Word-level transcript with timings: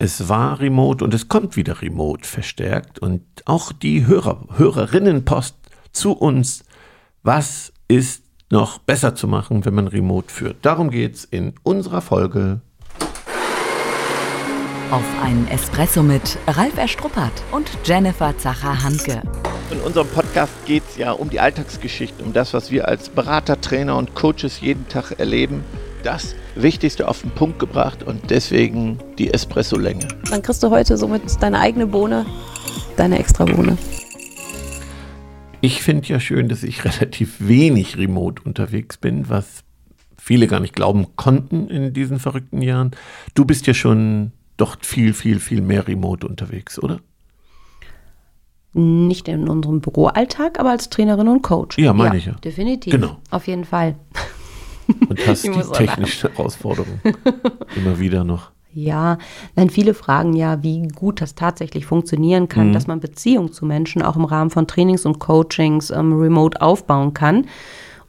Es 0.00 0.28
war 0.28 0.60
remote 0.60 1.04
und 1.04 1.12
es 1.12 1.26
kommt 1.26 1.56
wieder 1.56 1.82
remote 1.82 2.24
verstärkt. 2.24 3.00
Und 3.00 3.24
auch 3.46 3.72
die 3.72 4.06
Hörer, 4.06 4.46
Hörerinnenpost 4.56 5.56
zu 5.90 6.12
uns. 6.12 6.62
Was 7.24 7.72
ist 7.88 8.22
noch 8.48 8.78
besser 8.78 9.16
zu 9.16 9.26
machen, 9.26 9.64
wenn 9.64 9.74
man 9.74 9.88
remote 9.88 10.32
führt? 10.32 10.58
Darum 10.62 10.90
geht 10.90 11.16
es 11.16 11.24
in 11.24 11.54
unserer 11.64 12.00
Folge. 12.00 12.60
Auf 14.92 15.04
einen 15.20 15.48
Espresso 15.48 16.04
mit 16.04 16.38
Ralf 16.46 16.78
Erstruppert 16.78 17.42
und 17.50 17.68
Jennifer 17.84 18.38
Zacher-Hanke. 18.38 19.22
In 19.72 19.80
unserem 19.80 20.06
Podcast 20.06 20.52
geht 20.64 20.84
es 20.88 20.96
ja 20.96 21.10
um 21.10 21.28
die 21.28 21.40
Alltagsgeschichte, 21.40 22.22
um 22.22 22.32
das, 22.32 22.54
was 22.54 22.70
wir 22.70 22.86
als 22.86 23.08
Berater, 23.08 23.60
Trainer 23.60 23.96
und 23.96 24.14
Coaches 24.14 24.60
jeden 24.60 24.86
Tag 24.88 25.18
erleben. 25.18 25.64
Das 26.02 26.36
Wichtigste 26.54 27.08
auf 27.08 27.22
den 27.22 27.30
Punkt 27.30 27.58
gebracht 27.58 28.02
und 28.02 28.30
deswegen 28.30 28.98
die 29.18 29.32
Espresso-Länge. 29.32 30.06
Dann 30.30 30.42
kriegst 30.42 30.62
du 30.62 30.70
heute 30.70 30.96
somit 30.96 31.22
deine 31.40 31.58
eigene 31.58 31.86
Bohne, 31.86 32.24
deine 32.96 33.18
extra 33.18 33.44
Bohne. 33.44 33.76
Ich 35.60 35.82
finde 35.82 36.06
ja 36.06 36.20
schön, 36.20 36.48
dass 36.48 36.62
ich 36.62 36.84
relativ 36.84 37.36
wenig 37.40 37.96
remote 37.98 38.42
unterwegs 38.44 38.96
bin, 38.96 39.28
was 39.28 39.64
viele 40.16 40.46
gar 40.46 40.60
nicht 40.60 40.74
glauben 40.74 41.16
konnten 41.16 41.68
in 41.68 41.92
diesen 41.92 42.18
verrückten 42.20 42.62
Jahren. 42.62 42.92
Du 43.34 43.44
bist 43.44 43.66
ja 43.66 43.74
schon 43.74 44.32
doch 44.56 44.76
viel, 44.82 45.14
viel, 45.14 45.40
viel 45.40 45.62
mehr 45.62 45.88
remote 45.88 46.26
unterwegs, 46.26 46.78
oder? 46.78 47.00
Nicht 48.72 49.26
in 49.26 49.48
unserem 49.48 49.80
Büroalltag, 49.80 50.60
aber 50.60 50.70
als 50.70 50.90
Trainerin 50.90 51.28
und 51.28 51.42
Coach. 51.42 51.78
Ja, 51.78 51.92
meine 51.92 52.14
ja, 52.14 52.18
ich 52.18 52.26
ja. 52.26 52.32
Definitiv. 52.34 52.92
Genau. 52.92 53.16
Auf 53.30 53.46
jeden 53.46 53.64
Fall. 53.64 53.96
Und 55.08 55.26
hast 55.26 55.44
die 55.44 55.50
technische 55.50 56.30
Herausforderung 56.30 57.00
immer 57.76 57.98
wieder 57.98 58.24
noch. 58.24 58.50
Ja, 58.72 59.18
denn 59.56 59.70
viele 59.70 59.94
fragen 59.94 60.34
ja, 60.34 60.62
wie 60.62 60.86
gut 60.88 61.20
das 61.20 61.34
tatsächlich 61.34 61.86
funktionieren 61.86 62.48
kann, 62.48 62.68
mhm. 62.68 62.72
dass 62.72 62.86
man 62.86 63.00
Beziehungen 63.00 63.52
zu 63.52 63.64
Menschen 63.64 64.02
auch 64.02 64.16
im 64.16 64.24
Rahmen 64.24 64.50
von 64.50 64.66
Trainings 64.66 65.06
und 65.06 65.18
Coachings 65.18 65.90
ähm, 65.90 66.12
remote 66.12 66.60
aufbauen 66.60 67.14
kann. 67.14 67.46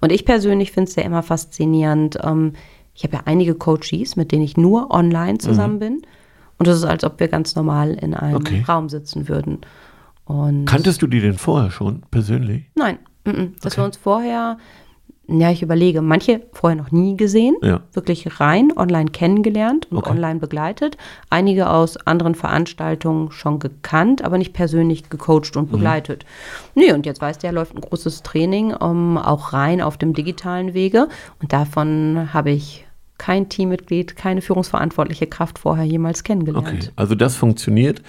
Und 0.02 0.12
ich 0.12 0.26
persönlich 0.26 0.72
finde 0.72 0.90
es 0.90 0.96
ja 0.96 1.04
immer 1.04 1.24
faszinierend. 1.24 2.20
Ähm, 2.22 2.54
ich 2.94 3.04
habe 3.04 3.16
ja 3.16 3.22
einige 3.26 3.56
Coaches, 3.56 4.16
mit 4.16 4.32
denen 4.32 4.44
ich 4.44 4.58
nur 4.58 4.92
online 4.92 5.38
zusammen 5.38 5.76
mhm. 5.76 5.80
bin. 5.80 6.02
Und 6.58 6.68
es 6.68 6.78
ist, 6.78 6.86
als 6.86 7.04
ob 7.06 7.20
wir 7.20 7.30
ganz 7.30 7.56
normal 7.56 7.94
in 7.94 8.14
einem 8.14 8.36
okay. 8.36 8.64
Raum 8.68 8.90
sitzen 8.90 9.30
würden. 9.30 9.60
Und 10.26 10.66
Kanntest 10.66 11.02
du 11.02 11.08
die 11.08 11.22
denn 11.22 11.38
vorher 11.38 11.72
schon 11.72 12.04
persönlich? 12.12 12.66
Nein, 12.76 13.00
m 13.24 13.34
-m. 13.34 13.62
dass 13.62 13.74
okay. 13.74 13.82
wir 13.82 13.86
uns 13.86 13.98
vorher, 13.98 14.58
ja, 15.30 15.52
ich 15.52 15.62
überlege, 15.62 16.02
manche 16.02 16.42
vorher 16.54 16.78
noch 16.78 16.92
nie 16.92 17.16
gesehen, 17.16 17.56
ja. 17.62 17.82
wirklich 17.94 18.40
rein 18.40 18.72
online 18.76 19.12
kennengelernt 19.12 19.88
und 19.92 19.98
okay. 19.98 20.12
online 20.12 20.40
begleitet. 20.40 20.98
Einige 21.30 21.70
aus 21.70 21.98
anderen 21.98 22.36
Veranstaltungen 22.36 23.32
schon 23.32 23.60
gekannt, 23.60 24.24
aber 24.24 24.38
nicht 24.38 24.54
persönlich 24.54 25.10
gecoacht 25.10 25.56
und 25.56 25.68
mhm. 25.68 25.78
begleitet. 25.78 26.26
Mhm. 26.76 26.82
Nee, 26.82 26.94
und 26.94 27.06
jetzt 27.06 27.22
weißt 27.22 27.44
du 27.44 27.48
ja, 27.48 27.54
läuft 27.54 27.76
ein 27.76 27.82
großes 27.82 28.24
Training, 28.24 28.74
um, 28.74 29.18
auch 29.18 29.54
rein 29.54 29.82
auf 29.82 29.98
dem 29.98 30.14
digitalen 30.14 30.74
Wege. 30.74 31.08
Und 31.42 31.54
davon 31.54 32.30
habe 32.34 32.52
ich 32.52 32.86
kein 33.18 33.50
Teammitglied, 33.50 34.16
keine 34.16 34.42
führungsverantwortliche 34.42 35.28
Kraft 35.28 35.60
vorher 35.60 35.86
jemals 35.86 36.24
kennengelernt. 36.24 36.68
Okay, 36.68 36.90
also 36.96 37.16
das 37.16 37.36
funktioniert. 37.36 38.02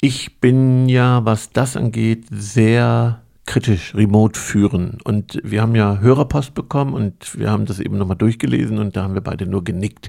Ich 0.00 0.40
bin 0.40 0.88
ja, 0.88 1.24
was 1.24 1.50
das 1.50 1.76
angeht, 1.76 2.24
sehr 2.30 3.20
kritisch 3.50 3.96
remote 3.96 4.38
führen. 4.38 4.98
Und 5.02 5.40
wir 5.42 5.60
haben 5.60 5.74
ja 5.74 5.98
Hörerpost 5.98 6.54
bekommen 6.54 6.94
und 6.94 7.36
wir 7.36 7.50
haben 7.50 7.66
das 7.66 7.80
eben 7.80 7.98
nochmal 7.98 8.16
durchgelesen 8.16 8.78
und 8.78 8.94
da 8.94 9.02
haben 9.02 9.14
wir 9.14 9.22
beide 9.22 9.44
nur 9.44 9.64
genickt. 9.64 10.08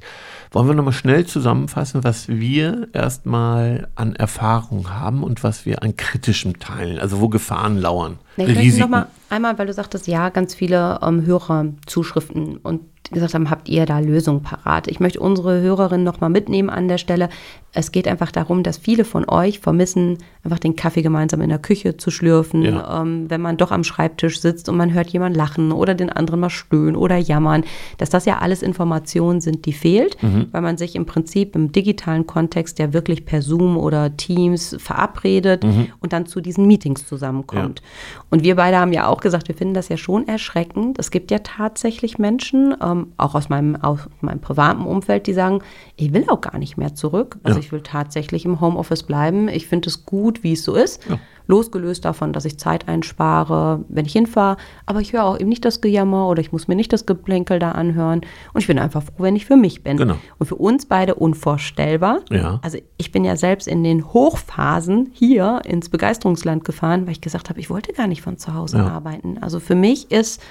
Wollen 0.52 0.68
wir 0.68 0.76
nochmal 0.76 0.94
schnell 0.94 1.26
zusammenfassen, 1.26 2.04
was 2.04 2.28
wir 2.28 2.90
erstmal 2.94 3.88
an 3.96 4.16
Erfahrung 4.16 4.92
haben 4.92 5.24
und 5.24 5.44
was 5.44 5.66
wir 5.66 5.82
an 5.82 5.96
kritischem 5.96 6.60
teilen, 6.60 7.00
also 7.00 7.20
wo 7.20 7.30
Gefahren 7.30 7.78
lauern. 7.78 8.20
Nee, 8.38 8.46
ich 8.46 8.78
noch 8.78 8.90
mal 8.90 9.08
einmal, 9.32 9.58
weil 9.58 9.66
du 9.66 9.74
sagtest, 9.74 10.06
ja, 10.06 10.30
ganz 10.30 10.54
viele 10.54 11.00
ähm, 11.02 11.26
Hörerzuschriften 11.26 12.58
und 12.58 12.82
gesagt 13.12 13.34
haben, 13.34 13.50
habt 13.50 13.70
ihr 13.70 13.86
da 13.86 14.00
Lösungen 14.00 14.42
parat? 14.42 14.88
Ich 14.88 15.00
möchte 15.00 15.20
unsere 15.20 15.62
Hörerinnen 15.62 16.04
nochmal 16.04 16.30
mitnehmen 16.30 16.70
an 16.70 16.88
der 16.88 16.98
Stelle. 16.98 17.30
Es 17.74 17.92
geht 17.92 18.08
einfach 18.08 18.32
darum, 18.32 18.64
dass 18.64 18.78
viele 18.78 19.06
von 19.06 19.28
euch 19.30 19.60
vermissen, 19.60 20.18
einfach 20.44 20.60
den 20.60 20.76
Kaffee 20.76 21.02
gemeinsam 21.02 21.42
in 21.42 21.50
der 21.50 21.60
Küche 21.60 21.96
zu 21.98 22.12
schlürfen, 22.12 22.64
ja. 22.64 23.02
ähm, 23.02 23.30
wenn 23.30 23.40
man 23.40 23.58
doch 23.58 23.72
am 23.72 23.84
Schreibtisch 23.84 24.42
sitzt 24.42 24.68
und 24.68 24.76
man 24.76 24.94
hört 24.94 25.10
jemand 25.10 25.38
lachen 25.38 25.72
oder 25.72 25.94
den 25.94 26.10
anderen 26.10 26.42
mal 26.42 26.50
stöhnen 26.50 26.96
oder 26.96 27.18
jammern, 27.18 27.64
dass 27.98 28.10
das 28.10 28.26
ja 28.26 28.40
alles 28.40 28.62
Informationen 28.62 29.40
sind, 29.40 29.66
die 29.66 29.74
fehlt, 29.74 30.22
mhm. 30.22 30.48
weil 30.52 30.62
man 30.62 30.78
sich 30.78 30.96
im 30.96 31.06
Prinzip 31.06 31.56
im 31.56 31.72
digitalen 31.72 32.28
Kontext 32.28 32.80
ja 32.80 32.92
wirklich 32.92 33.26
per 33.26 33.42
Zoom 33.42 33.78
oder 33.78 34.18
Teams 34.18 34.76
verabredet 34.80 35.64
mhm. 35.64 35.88
und 36.00 36.12
dann 36.12 36.26
zu 36.26 36.42
diesen 36.42 36.68
Meetings 36.68 37.08
zusammenkommt. 37.08 37.80
Ja. 37.80 38.24
Und 38.32 38.44
wir 38.44 38.56
beide 38.56 38.78
haben 38.78 38.94
ja 38.94 39.08
auch 39.08 39.22
gesagt, 39.22 39.48
wir 39.48 39.56
finden 39.56 39.74
das 39.74 39.90
ja 39.90 39.98
schon 39.98 40.28
erschreckend. 40.28 41.00
Es 41.00 41.12
gibt 41.12 41.32
ja 41.32 41.40
tatsächlich 41.40 42.18
Menschen, 42.18 42.76
ähm, 42.82 43.01
auch 43.18 43.36
aus 43.36 43.50
meinem, 43.50 43.76
aus 43.76 44.08
meinem 44.22 44.40
privaten 44.40 44.86
Umfeld, 44.86 45.28
die 45.28 45.34
sagen, 45.34 45.60
ich 45.96 46.14
will 46.14 46.26
auch 46.30 46.42
gar 46.42 46.58
nicht 46.58 46.78
mehr 46.78 46.96
zurück. 46.96 47.38
Also 47.44 47.60
ja. 47.60 47.66
ich 47.66 47.72
will 47.72 47.82
tatsächlich 47.82 48.46
im 48.46 48.62
Homeoffice 48.62 49.04
bleiben. 49.04 49.48
Ich 49.48 49.68
finde 49.68 49.90
es 49.90 50.06
gut, 50.06 50.44
wie 50.44 50.54
es 50.54 50.64
so 50.64 50.76
ist. 50.76 51.08
Ja. 51.10 51.20
Losgelöst 51.48 52.06
davon, 52.06 52.34
dass 52.34 52.46
ich 52.46 52.58
Zeit 52.58 52.88
einspare, 52.88 53.84
wenn 53.90 54.06
ich 54.06 54.14
hinfahre. 54.14 54.58
Aber 54.86 55.02
ich 55.02 55.14
höre 55.14 55.26
auch 55.26 55.40
eben 55.40 55.50
nicht 55.50 55.66
das 55.66 55.82
Gejammer 55.82 56.28
oder 56.28 56.40
ich 56.42 56.52
muss 56.52 56.68
mir 56.68 56.76
nicht 56.76 56.94
das 56.94 57.06
Geplänkel 57.06 57.60
da 57.60 57.72
anhören. 57.72 58.22
Und 58.54 58.62
ich 58.62 58.68
bin 58.68 58.80
einfach 58.80 59.04
froh, 59.04 59.24
wenn 59.24 59.36
ich 59.36 59.46
für 59.46 59.58
mich 59.58 59.84
bin. 59.84 59.98
Genau. 59.98 60.16
Und 60.38 60.46
für 60.46 60.56
uns 60.56 60.86
beide 60.86 61.16
unvorstellbar. 61.16 62.20
Ja. 62.30 62.60
Also 62.62 62.78
ich 62.98 63.12
bin 63.12 63.26
ja 63.26 63.36
selbst 63.36 63.68
in 63.68 63.84
den 63.84 64.14
Hochphasen 64.14 65.10
hier 65.14 65.62
ins 65.66 65.90
Begeisterungsland 65.90 66.64
gefahren, 66.64 67.06
weil 67.06 67.14
ich 67.14 67.22
gesagt 67.22 67.50
habe, 67.50 67.60
ich 67.60 67.70
wollte 67.70 67.94
gar 67.94 68.08
nicht 68.08 68.22
von 68.22 68.38
zu 68.38 68.54
Hause 68.54 68.80
arbeiten. 68.80 69.38
Also 69.42 69.60
für 69.60 69.76
mich 69.76 70.12
ist 70.12 70.42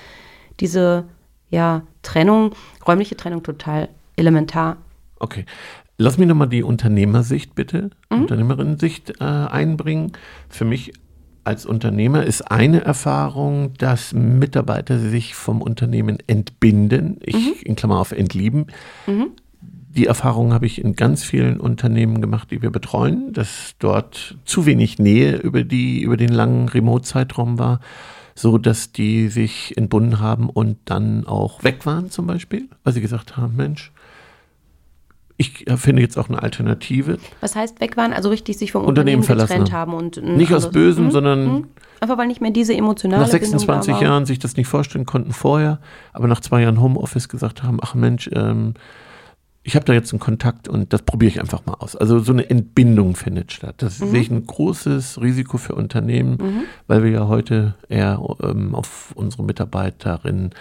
diese 0.61 1.05
ja, 1.51 1.83
Trennung, 2.03 2.55
räumliche 2.87 3.17
Trennung 3.17 3.43
total 3.43 3.89
elementar. 4.17 4.77
Okay. 5.19 5.45
Lass 5.99 6.17
mich 6.17 6.29
nochmal 6.29 6.49
die 6.49 6.63
Unternehmersicht 6.63 7.55
bitte, 7.55 7.91
mhm. 8.11 8.23
Unternehmerinnensicht 8.23 9.21
äh, 9.21 9.25
einbringen. 9.25 10.13
Für 10.49 10.65
mich 10.65 10.93
als 11.45 11.67
Unternehmer 11.67 12.25
ist 12.25 12.51
eine 12.51 12.83
Erfahrung, 12.83 13.75
dass 13.77 14.15
Mitarbeiter 14.15 14.99
sich 14.99 15.35
vom 15.35 15.61
Unternehmen 15.61 16.19
entbinden. 16.27 17.19
Ich 17.23 17.35
mhm. 17.35 17.55
in 17.65 17.77
Klammer 17.77 17.99
auf 17.99 18.13
entlieben. 18.13 18.69
Mhm. 19.07 19.33
Die 19.61 20.07
Erfahrung 20.07 20.53
habe 20.53 20.67
ich 20.67 20.83
in 20.83 20.95
ganz 20.95 21.25
vielen 21.25 21.59
Unternehmen 21.59 22.21
gemacht, 22.21 22.51
die 22.51 22.63
wir 22.63 22.71
betreuen, 22.71 23.33
dass 23.33 23.75
dort 23.79 24.39
zu 24.45 24.65
wenig 24.65 24.99
Nähe 24.99 25.37
über 25.37 25.65
die, 25.65 26.01
über 26.03 26.17
den 26.17 26.29
langen 26.31 26.69
Remote-Zeitraum 26.69 27.59
war 27.59 27.81
so 28.41 28.59
dass 28.59 28.93
die 28.93 29.29
sich 29.29 29.77
entbunden 29.77 30.21
haben 30.21 30.49
und 30.49 30.79
dann 30.87 31.27
auch 31.27 31.63
weg 31.63 31.85
waren 31.87 32.11
zum 32.11 32.27
Beispiel, 32.27 32.69
weil 32.85 32.93
sie 32.93 33.01
gesagt 33.01 33.37
haben, 33.37 33.57
Mensch, 33.57 33.93
ich 35.37 35.65
finde 35.77 36.03
jetzt 36.03 36.19
auch 36.19 36.29
eine 36.29 36.43
Alternative. 36.43 37.19
Was 37.41 37.57
heißt 37.57 37.81
weg 37.81 37.97
waren? 37.97 38.13
Also 38.13 38.29
richtig 38.29 38.59
sich 38.59 38.73
vom 38.73 38.85
Unternehmen, 38.85 39.23
Unternehmen 39.23 39.47
getrennt 39.47 39.73
haben. 39.73 39.95
und 39.95 40.23
nicht 40.23 40.53
aus 40.53 40.71
Bösem, 40.71 41.07
mh, 41.07 41.11
sondern 41.13 41.47
mh. 41.47 41.63
einfach 42.01 42.19
weil 42.19 42.27
nicht 42.27 42.43
mehr 42.43 42.51
diese 42.51 42.75
emotionale 42.75 43.23
nach 43.23 43.29
26 43.29 44.01
Jahren 44.01 44.27
sich 44.27 44.39
das 44.39 44.57
nicht 44.57 44.69
vorstellen 44.69 45.07
konnten 45.07 45.33
vorher, 45.33 45.79
aber 46.13 46.27
nach 46.27 46.41
zwei 46.41 46.63
Jahren 46.63 46.81
Homeoffice 46.81 47.29
gesagt 47.29 47.63
haben, 47.63 47.79
ach 47.83 47.95
Mensch, 47.95 48.29
ähm, 48.35 48.75
ich 49.63 49.77
habe 49.77 49.85
da 49.85 49.93
jetzt 49.93 50.13
einen 50.13 50.21
Kontakt 50.21 50.69
und 50.69 50.93
das 50.93 51.03
probiere 51.03 51.31
ich 51.31 51.41
einfach 51.41 51.67
mal 51.67 51.75
aus. 51.75 51.95
Also 51.95 52.19
so 52.21 52.33
eine 52.33 52.49
Entbindung 52.49 53.15
findet 53.15 53.53
statt. 53.53 53.77
Das 53.79 54.01
mhm. 54.01 54.11
sehe 54.11 54.21
ich 54.21 54.31
ein 54.31 54.47
großes 54.47 55.21
Risiko 55.21 55.59
für 55.59 55.75
Unternehmen, 55.75 56.39
mhm. 56.41 56.63
weil 56.87 57.05
wir 57.05 57.11
ja 57.11 57.29
heute 57.29 57.75
eher 57.89 58.21
ähm, 58.43 58.75
auf 58.75 59.13
unsere 59.15 59.43
Mitarbeiterinnen 59.45 60.55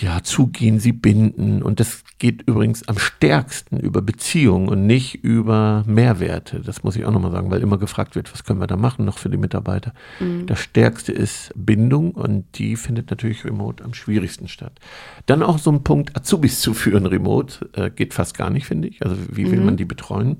ja, 0.00 0.22
zugehen, 0.22 0.80
sie 0.80 0.92
binden. 0.92 1.62
Und 1.62 1.78
das 1.78 2.02
geht 2.18 2.42
übrigens 2.42 2.88
am 2.88 2.98
stärksten 2.98 3.78
über 3.78 4.00
Beziehungen 4.00 4.68
und 4.68 4.86
nicht 4.86 5.22
über 5.22 5.84
Mehrwerte. 5.86 6.60
Das 6.60 6.82
muss 6.82 6.96
ich 6.96 7.04
auch 7.04 7.10
nochmal 7.10 7.30
sagen, 7.30 7.50
weil 7.50 7.60
immer 7.60 7.76
gefragt 7.76 8.16
wird, 8.16 8.32
was 8.32 8.44
können 8.44 8.60
wir 8.60 8.66
da 8.66 8.76
machen 8.76 9.04
noch 9.04 9.18
für 9.18 9.28
die 9.28 9.36
Mitarbeiter. 9.36 9.92
Mhm. 10.18 10.46
Das 10.46 10.60
stärkste 10.60 11.12
ist 11.12 11.52
Bindung 11.54 12.12
und 12.12 12.46
die 12.58 12.76
findet 12.76 13.10
natürlich 13.10 13.44
remote 13.44 13.84
am 13.84 13.92
schwierigsten 13.92 14.48
statt. 14.48 14.78
Dann 15.26 15.42
auch 15.42 15.58
so 15.58 15.70
ein 15.70 15.84
Punkt, 15.84 16.16
Azubis 16.16 16.60
zu 16.60 16.72
führen 16.72 17.04
remote, 17.04 17.68
äh, 17.74 17.90
geht 17.90 18.14
fast 18.14 18.36
gar 18.36 18.48
nicht, 18.48 18.66
finde 18.66 18.88
ich. 18.88 19.02
Also 19.02 19.16
wie 19.30 19.50
will 19.50 19.60
mhm. 19.60 19.66
man 19.66 19.76
die 19.76 19.84
betreuen? 19.84 20.38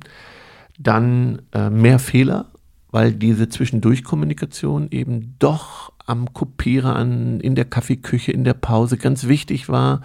Dann 0.79 1.43
äh, 1.53 1.69
mehr 1.69 1.99
Fehler, 1.99 2.53
weil 2.91 3.12
diese 3.12 3.50
Zwischendurchkommunikation 3.50 4.88
eben 4.91 5.37
doch 5.38 5.93
am 6.07 6.33
Kopierer, 6.33 6.97
an, 6.97 7.41
in 7.41 7.55
der 7.55 7.65
Kaffeeküche, 7.65 8.33
in 8.33 8.45
der 8.45 8.55
Pause 8.55 8.97
ganz 8.97 9.29
wichtig 9.29 9.69
war. 9.69 10.03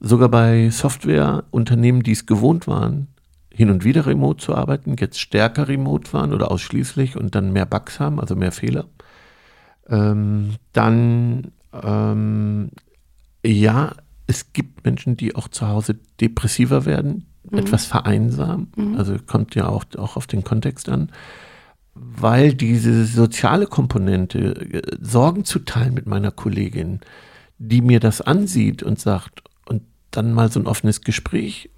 Sogar 0.00 0.28
bei 0.28 0.70
Softwareunternehmen, 0.70 2.02
die 2.02 2.12
es 2.12 2.26
gewohnt 2.26 2.66
waren, 2.66 3.08
hin 3.50 3.70
und 3.70 3.84
wieder 3.84 4.04
remote 4.06 4.44
zu 4.44 4.54
arbeiten, 4.54 4.96
jetzt 4.98 5.18
stärker 5.18 5.68
remote 5.68 6.12
waren 6.12 6.34
oder 6.34 6.50
ausschließlich 6.50 7.16
und 7.16 7.34
dann 7.34 7.52
mehr 7.52 7.64
Bugs 7.64 7.98
haben, 7.98 8.20
also 8.20 8.36
mehr 8.36 8.52
Fehler. 8.52 8.84
Ähm, 9.88 10.56
dann, 10.74 11.52
ähm, 11.72 12.70
ja, 13.44 13.92
es 14.26 14.52
gibt 14.52 14.84
Menschen, 14.84 15.16
die 15.16 15.34
auch 15.34 15.48
zu 15.48 15.68
Hause 15.68 15.96
depressiver 16.20 16.84
werden, 16.84 17.26
mhm. 17.50 17.58
etwas 17.58 17.86
vereinsam. 17.86 18.68
Mhm. 18.76 18.96
Also 18.98 19.16
kommt 19.26 19.54
ja 19.54 19.68
auch, 19.68 19.84
auch 19.96 20.16
auf 20.16 20.26
den 20.26 20.44
Kontext 20.44 20.88
an. 20.88 21.10
Weil 21.98 22.54
diese 22.54 23.04
soziale 23.06 23.66
Komponente, 23.66 24.38
äh, 24.38 24.96
Sorgen 25.00 25.44
zu 25.44 25.60
teilen 25.60 25.94
mit 25.94 26.06
meiner 26.06 26.30
Kollegin, 26.30 27.00
die 27.58 27.80
mir 27.80 28.00
das 28.00 28.20
ansieht 28.20 28.82
und 28.82 29.00
sagt, 29.00 29.42
und 29.66 29.82
dann 30.10 30.32
mal 30.32 30.50
so 30.50 30.60
ein 30.60 30.66
offenes 30.66 31.00
Gespräch 31.00 31.70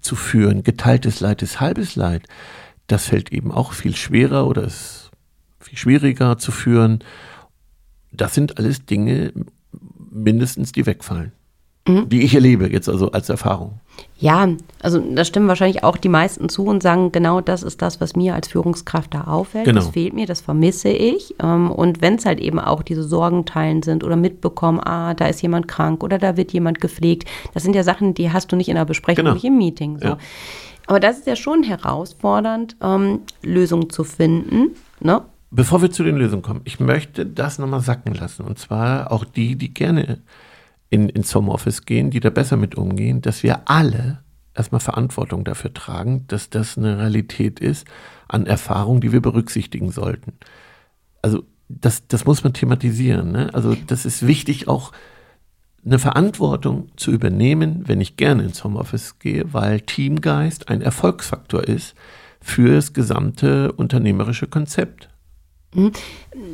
zu 0.00 0.16
führen, 0.16 0.62
geteiltes 0.62 1.20
Leid 1.20 1.42
ist 1.42 1.60
halbes 1.60 1.96
Leid, 1.96 2.26
das 2.86 3.06
fällt 3.06 3.32
eben 3.32 3.50
auch 3.50 3.72
viel 3.72 3.96
schwerer 3.96 4.46
oder 4.46 4.64
ist 4.64 5.10
viel 5.58 5.78
schwieriger 5.78 6.36
zu 6.38 6.52
führen. 6.52 7.02
Das 8.12 8.34
sind 8.34 8.58
alles 8.58 8.84
Dinge 8.84 9.32
mindestens, 10.10 10.72
die 10.72 10.86
wegfallen 10.86 11.32
mhm. 11.86 12.08
die 12.08 12.22
ich 12.22 12.34
erlebe 12.34 12.70
jetzt 12.70 12.88
also 12.88 13.10
als 13.12 13.28
Erfahrung. 13.28 13.80
Ja, 14.18 14.48
also 14.82 15.00
da 15.00 15.24
stimmen 15.24 15.48
wahrscheinlich 15.48 15.84
auch 15.84 15.96
die 15.96 16.08
meisten 16.08 16.48
zu 16.48 16.64
und 16.64 16.82
sagen, 16.82 17.12
genau 17.12 17.40
das 17.40 17.62
ist 17.62 17.82
das, 17.82 18.00
was 18.00 18.16
mir 18.16 18.34
als 18.34 18.48
Führungskraft 18.48 19.14
da 19.14 19.22
auffällt. 19.24 19.66
Genau. 19.66 19.80
Das 19.80 19.90
fehlt 19.90 20.14
mir, 20.14 20.26
das 20.26 20.40
vermisse 20.40 20.88
ich. 20.88 21.34
Ähm, 21.40 21.70
und 21.70 22.00
wenn 22.00 22.14
es 22.16 22.26
halt 22.26 22.40
eben 22.40 22.58
auch 22.58 22.82
diese 22.82 23.04
Sorgenteilen 23.04 23.82
sind 23.82 24.02
oder 24.02 24.16
mitbekommen, 24.16 24.80
ah, 24.80 25.14
da 25.14 25.26
ist 25.26 25.42
jemand 25.42 25.68
krank 25.68 26.02
oder 26.02 26.18
da 26.18 26.36
wird 26.36 26.52
jemand 26.52 26.80
gepflegt, 26.80 27.28
das 27.52 27.62
sind 27.62 27.76
ja 27.76 27.82
Sachen, 27.82 28.14
die 28.14 28.32
hast 28.32 28.50
du 28.50 28.56
nicht 28.56 28.68
in 28.68 28.76
der 28.76 28.84
Besprechung, 28.84 29.24
genau. 29.24 29.34
nicht 29.34 29.44
im 29.44 29.58
Meeting. 29.58 29.98
So. 29.98 30.08
Ja. 30.08 30.18
Aber 30.86 31.00
das 31.00 31.18
ist 31.18 31.26
ja 31.26 31.36
schon 31.36 31.62
herausfordernd, 31.62 32.76
ähm, 32.82 33.20
Lösungen 33.42 33.90
zu 33.90 34.04
finden. 34.04 34.74
Ne? 35.00 35.22
Bevor 35.50 35.82
wir 35.82 35.90
zu 35.90 36.02
den 36.02 36.16
Lösungen 36.16 36.42
kommen, 36.42 36.62
ich 36.64 36.80
möchte 36.80 37.24
das 37.24 37.58
nochmal 37.58 37.80
sacken 37.80 38.14
lassen. 38.14 38.44
Und 38.44 38.58
zwar 38.58 39.12
auch 39.12 39.24
die, 39.24 39.56
die 39.56 39.72
gerne 39.72 40.18
in, 40.90 41.08
ins 41.08 41.34
Homeoffice 41.34 41.84
gehen, 41.84 42.10
die 42.10 42.20
da 42.20 42.30
besser 42.30 42.56
mit 42.56 42.74
umgehen, 42.74 43.22
dass 43.22 43.42
wir 43.42 43.68
alle 43.68 44.20
erstmal 44.54 44.80
Verantwortung 44.80 45.44
dafür 45.44 45.74
tragen, 45.74 46.24
dass 46.28 46.50
das 46.50 46.78
eine 46.78 46.98
Realität 46.98 47.60
ist 47.60 47.86
an 48.28 48.46
Erfahrung, 48.46 49.00
die 49.00 49.12
wir 49.12 49.20
berücksichtigen 49.20 49.90
sollten. 49.90 50.34
Also 51.22 51.44
das, 51.68 52.06
das 52.06 52.24
muss 52.24 52.44
man 52.44 52.52
thematisieren. 52.52 53.32
Ne? 53.32 53.50
Also 53.52 53.74
das 53.86 54.04
ist 54.04 54.26
wichtig, 54.26 54.68
auch 54.68 54.92
eine 55.84 55.98
Verantwortung 55.98 56.88
zu 56.96 57.10
übernehmen, 57.10 57.82
wenn 57.86 58.00
ich 58.00 58.16
gerne 58.16 58.44
ins 58.44 58.64
Homeoffice 58.64 59.18
gehe, 59.18 59.52
weil 59.52 59.80
Teamgeist 59.80 60.68
ein 60.68 60.80
Erfolgsfaktor 60.80 61.64
ist 61.64 61.94
für 62.40 62.74
das 62.74 62.92
gesamte 62.92 63.72
unternehmerische 63.72 64.46
Konzept. 64.46 65.08
Hm? 65.74 65.92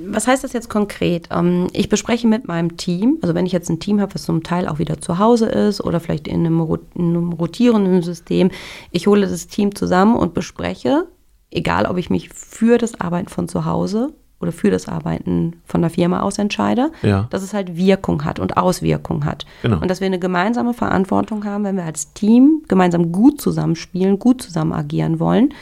Was 0.06 0.26
heißt 0.26 0.44
das 0.44 0.52
jetzt 0.52 0.68
konkret? 0.68 1.28
Ähm, 1.30 1.68
ich 1.72 1.88
bespreche 1.88 2.26
mit 2.26 2.48
meinem 2.48 2.76
Team, 2.76 3.18
also 3.22 3.34
wenn 3.34 3.46
ich 3.46 3.52
jetzt 3.52 3.70
ein 3.70 3.80
Team 3.80 4.00
habe, 4.00 4.14
was 4.14 4.24
zum 4.24 4.42
Teil 4.42 4.66
auch 4.66 4.78
wieder 4.78 5.00
zu 5.00 5.18
Hause 5.18 5.46
ist 5.46 5.80
oder 5.82 6.00
vielleicht 6.00 6.26
in 6.26 6.46
einem, 6.46 6.60
rotierenden 6.60 8.02
System, 8.02 8.50
ich 8.90 9.06
hole 9.06 9.22
das 9.22 9.46
Team 9.46 9.74
zusammen 9.74 10.16
und 10.16 10.34
bespreche, 10.34 11.06
egal 11.50 11.86
ob 11.86 11.96
ich 11.96 12.10
mich 12.10 12.30
für 12.30 12.78
das 12.78 13.00
Arbeiten 13.00 13.28
von 13.28 13.48
zu 13.48 13.64
Hause 13.64 14.12
oder 14.40 14.52
für 14.52 14.70
das 14.70 14.88
Arbeiten 14.88 15.60
von 15.66 15.82
der 15.82 15.90
Firma 15.90 16.20
aus 16.20 16.38
entscheide, 16.38 16.90
ja. 17.02 17.26
dass 17.30 17.42
es 17.42 17.52
halt 17.52 17.76
Wirkung 17.76 18.24
hat 18.24 18.38
und 18.38 18.56
Auswirkung 18.56 19.26
hat. 19.26 19.44
Genau. 19.62 19.80
Und 19.80 19.88
dass 19.90 20.00
wir 20.00 20.06
eine 20.06 20.18
gemeinsame 20.18 20.72
Verantwortung 20.72 21.44
haben, 21.44 21.64
wenn 21.64 21.76
wir 21.76 21.84
als 21.84 22.14
Team 22.14 22.62
gemeinsam 22.66 23.12
gut 23.12 23.40
zusammenspielen, 23.40 24.18
gut 24.18 24.40
zusammen 24.40 24.72
agieren 24.72 25.20
wollen, 25.20 25.52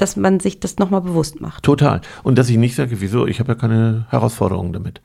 dass 0.00 0.16
man 0.16 0.40
sich 0.40 0.60
das 0.60 0.78
nochmal 0.78 1.02
bewusst 1.02 1.40
macht. 1.40 1.62
Total. 1.62 2.00
Und 2.22 2.38
dass 2.38 2.48
ich 2.48 2.56
nicht 2.56 2.74
sage, 2.74 3.00
wieso, 3.00 3.26
ich 3.26 3.40
habe 3.40 3.52
ja 3.52 3.54
keine 3.54 4.06
Herausforderungen 4.10 4.72
damit. 4.72 5.00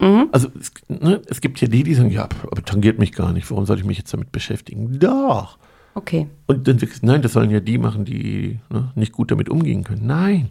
Mhm. 0.00 0.28
Also 0.32 0.48
es, 0.58 0.72
ne, 0.88 1.22
es, 1.28 1.40
gibt 1.40 1.60
ja 1.60 1.68
die, 1.68 1.82
die 1.82 1.94
sagen, 1.94 2.10
ja, 2.10 2.28
aber 2.50 2.64
tangiert 2.64 2.98
mich 2.98 3.12
gar 3.12 3.32
nicht, 3.32 3.50
warum 3.50 3.66
soll 3.66 3.78
ich 3.78 3.84
mich 3.84 3.98
jetzt 3.98 4.12
damit 4.12 4.32
beschäftigen? 4.32 4.98
Doch. 4.98 5.58
Okay. 5.94 6.26
Und 6.46 6.68
dann 6.68 6.80
wirklich, 6.80 7.02
nein, 7.02 7.22
das 7.22 7.32
sollen 7.32 7.50
ja 7.50 7.60
die 7.60 7.78
machen, 7.78 8.04
die 8.04 8.58
ne, 8.68 8.92
nicht 8.94 9.12
gut 9.12 9.30
damit 9.30 9.48
umgehen 9.48 9.84
können. 9.84 10.06
Nein, 10.06 10.50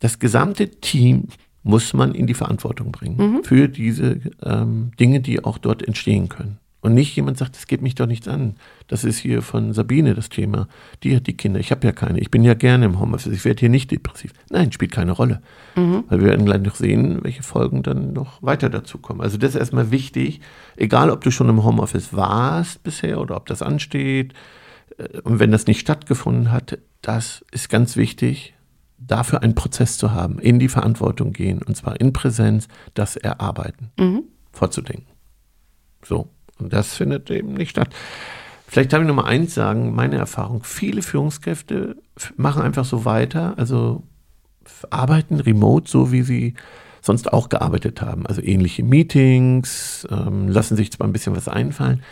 das 0.00 0.18
gesamte 0.18 0.68
Team 0.68 1.28
muss 1.62 1.94
man 1.94 2.14
in 2.14 2.26
die 2.26 2.34
Verantwortung 2.34 2.92
bringen 2.92 3.16
mhm. 3.16 3.44
für 3.44 3.68
diese 3.68 4.20
ähm, 4.42 4.90
Dinge, 5.00 5.20
die 5.20 5.42
auch 5.42 5.58
dort 5.58 5.82
entstehen 5.82 6.28
können. 6.28 6.58
Und 6.80 6.94
nicht 6.94 7.16
jemand 7.16 7.38
sagt, 7.38 7.56
das 7.56 7.66
geht 7.66 7.82
mich 7.82 7.94
doch 7.94 8.06
nichts 8.06 8.28
an. 8.28 8.54
Das 8.86 9.02
ist 9.02 9.18
hier 9.18 9.42
von 9.42 9.72
Sabine 9.72 10.14
das 10.14 10.28
Thema. 10.28 10.68
Die 11.02 11.16
hat 11.16 11.26
die 11.26 11.36
Kinder. 11.36 11.58
Ich 11.58 11.72
habe 11.72 11.86
ja 11.86 11.92
keine. 11.92 12.20
Ich 12.20 12.30
bin 12.30 12.44
ja 12.44 12.54
gerne 12.54 12.84
im 12.84 13.00
Homeoffice. 13.00 13.32
Ich 13.32 13.44
werde 13.44 13.60
hier 13.60 13.70
nicht 13.70 13.90
depressiv. 13.90 14.32
Nein, 14.50 14.70
spielt 14.70 14.92
keine 14.92 15.12
Rolle. 15.12 15.42
Mhm. 15.74 16.04
Weil 16.08 16.20
wir 16.20 16.26
werden 16.28 16.46
gleich 16.46 16.62
noch 16.62 16.76
sehen, 16.76 17.24
welche 17.24 17.42
Folgen 17.42 17.82
dann 17.82 18.12
noch 18.12 18.42
weiter 18.42 18.70
dazu 18.70 18.98
kommen. 18.98 19.20
Also 19.20 19.36
das 19.36 19.50
ist 19.50 19.56
erstmal 19.56 19.90
wichtig. 19.90 20.40
Egal, 20.76 21.10
ob 21.10 21.24
du 21.24 21.30
schon 21.30 21.48
im 21.48 21.64
Homeoffice 21.64 22.12
warst 22.12 22.82
bisher 22.84 23.20
oder 23.20 23.36
ob 23.36 23.46
das 23.46 23.62
ansteht. 23.62 24.34
Äh, 24.98 25.20
und 25.22 25.40
wenn 25.40 25.50
das 25.50 25.66
nicht 25.66 25.80
stattgefunden 25.80 26.52
hat, 26.52 26.78
das 27.02 27.44
ist 27.50 27.68
ganz 27.68 27.96
wichtig, 27.96 28.54
dafür 28.98 29.42
einen 29.42 29.54
Prozess 29.54 29.98
zu 29.98 30.12
haben, 30.12 30.38
in 30.38 30.58
die 30.58 30.68
Verantwortung 30.68 31.32
gehen 31.32 31.62
und 31.62 31.76
zwar 31.76 32.00
in 32.00 32.12
Präsenz, 32.12 32.68
das 32.94 33.16
erarbeiten, 33.16 33.90
mhm. 33.98 34.24
vorzudenken. 34.52 35.06
So. 36.04 36.28
Und 36.58 36.72
das 36.72 36.94
findet 36.94 37.30
eben 37.30 37.54
nicht 37.54 37.70
statt. 37.70 37.90
Vielleicht 38.66 38.92
darf 38.92 39.00
ich 39.00 39.06
noch 39.06 39.14
mal 39.14 39.24
eins 39.24 39.54
sagen, 39.54 39.94
meine 39.94 40.16
Erfahrung, 40.16 40.64
viele 40.64 41.02
Führungskräfte 41.02 41.96
machen 42.36 42.62
einfach 42.62 42.84
so 42.84 43.04
weiter, 43.04 43.54
also 43.56 44.02
arbeiten 44.90 45.38
remote, 45.38 45.88
so 45.88 46.10
wie 46.10 46.22
sie 46.22 46.54
sonst 47.00 47.32
auch 47.32 47.48
gearbeitet 47.48 48.02
haben. 48.02 48.26
Also 48.26 48.42
ähnliche 48.42 48.82
Meetings, 48.82 50.06
ähm, 50.10 50.48
lassen 50.48 50.76
sich 50.76 50.90
zwar 50.92 51.06
ein 51.06 51.12
bisschen 51.12 51.36
was 51.36 51.48
einfallen. 51.48 52.02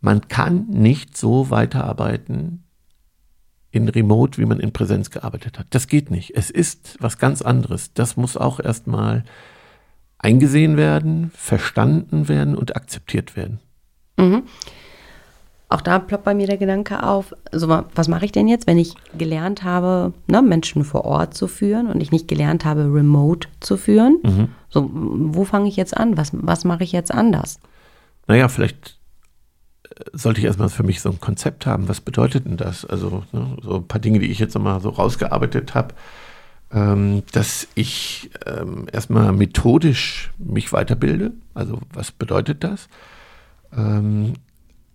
Man 0.00 0.28
kann 0.28 0.66
nicht 0.68 1.16
so 1.16 1.50
weiterarbeiten 1.50 2.64
in 3.70 3.88
Remote, 3.88 4.38
wie 4.38 4.44
man 4.46 4.60
in 4.60 4.72
Präsenz 4.72 5.10
gearbeitet 5.10 5.58
hat. 5.58 5.66
Das 5.70 5.88
geht 5.88 6.10
nicht. 6.10 6.36
Es 6.36 6.50
ist 6.50 6.96
was 7.00 7.18
ganz 7.18 7.42
anderes. 7.42 7.92
Das 7.94 8.16
muss 8.16 8.36
auch 8.36 8.60
erstmal 8.60 9.24
eingesehen 10.18 10.76
werden, 10.76 11.30
verstanden 11.34 12.28
werden 12.28 12.54
und 12.56 12.76
akzeptiert 12.76 13.36
werden. 13.36 13.60
Mhm. 14.16 14.42
Auch 15.68 15.80
da 15.80 15.98
ploppt 15.98 16.24
bei 16.24 16.34
mir 16.34 16.46
der 16.46 16.58
Gedanke 16.58 17.02
auf, 17.02 17.34
also 17.50 17.68
was 17.68 18.06
mache 18.06 18.24
ich 18.24 18.30
denn 18.30 18.46
jetzt, 18.46 18.68
wenn 18.68 18.78
ich 18.78 18.94
gelernt 19.18 19.64
habe, 19.64 20.12
ne, 20.28 20.40
Menschen 20.40 20.84
vor 20.84 21.04
Ort 21.04 21.34
zu 21.34 21.48
führen 21.48 21.88
und 21.88 22.00
ich 22.00 22.12
nicht 22.12 22.28
gelernt 22.28 22.64
habe, 22.64 22.82
remote 22.82 23.48
zu 23.58 23.76
führen? 23.76 24.18
Mhm. 24.22 24.48
So, 24.68 24.88
wo 24.92 25.44
fange 25.44 25.68
ich 25.68 25.76
jetzt 25.76 25.96
an? 25.96 26.16
Was, 26.16 26.30
was 26.32 26.64
mache 26.64 26.84
ich 26.84 26.92
jetzt 26.92 27.12
anders? 27.12 27.58
Naja, 28.28 28.46
vielleicht 28.46 28.96
äh, 29.82 30.04
sollte 30.12 30.38
ich 30.38 30.46
erstmal 30.46 30.68
für 30.68 30.84
mich 30.84 31.00
so 31.00 31.10
ein 31.10 31.20
Konzept 31.20 31.66
haben. 31.66 31.88
Was 31.88 32.00
bedeutet 32.00 32.46
denn 32.46 32.56
das? 32.56 32.84
Also 32.84 33.24
ne, 33.32 33.56
so 33.60 33.76
ein 33.76 33.88
paar 33.88 34.00
Dinge, 34.00 34.20
die 34.20 34.30
ich 34.30 34.38
jetzt 34.38 34.54
nochmal 34.54 34.80
so 34.80 34.90
rausgearbeitet 34.90 35.74
habe, 35.74 35.94
ähm, 36.70 37.24
dass 37.32 37.66
ich 37.74 38.30
ähm, 38.46 38.86
erstmal 38.92 39.32
methodisch 39.32 40.30
mich 40.38 40.72
weiterbilde. 40.72 41.32
Also 41.54 41.80
was 41.92 42.12
bedeutet 42.12 42.62
das? 42.62 42.88
Ähm, 43.74 44.34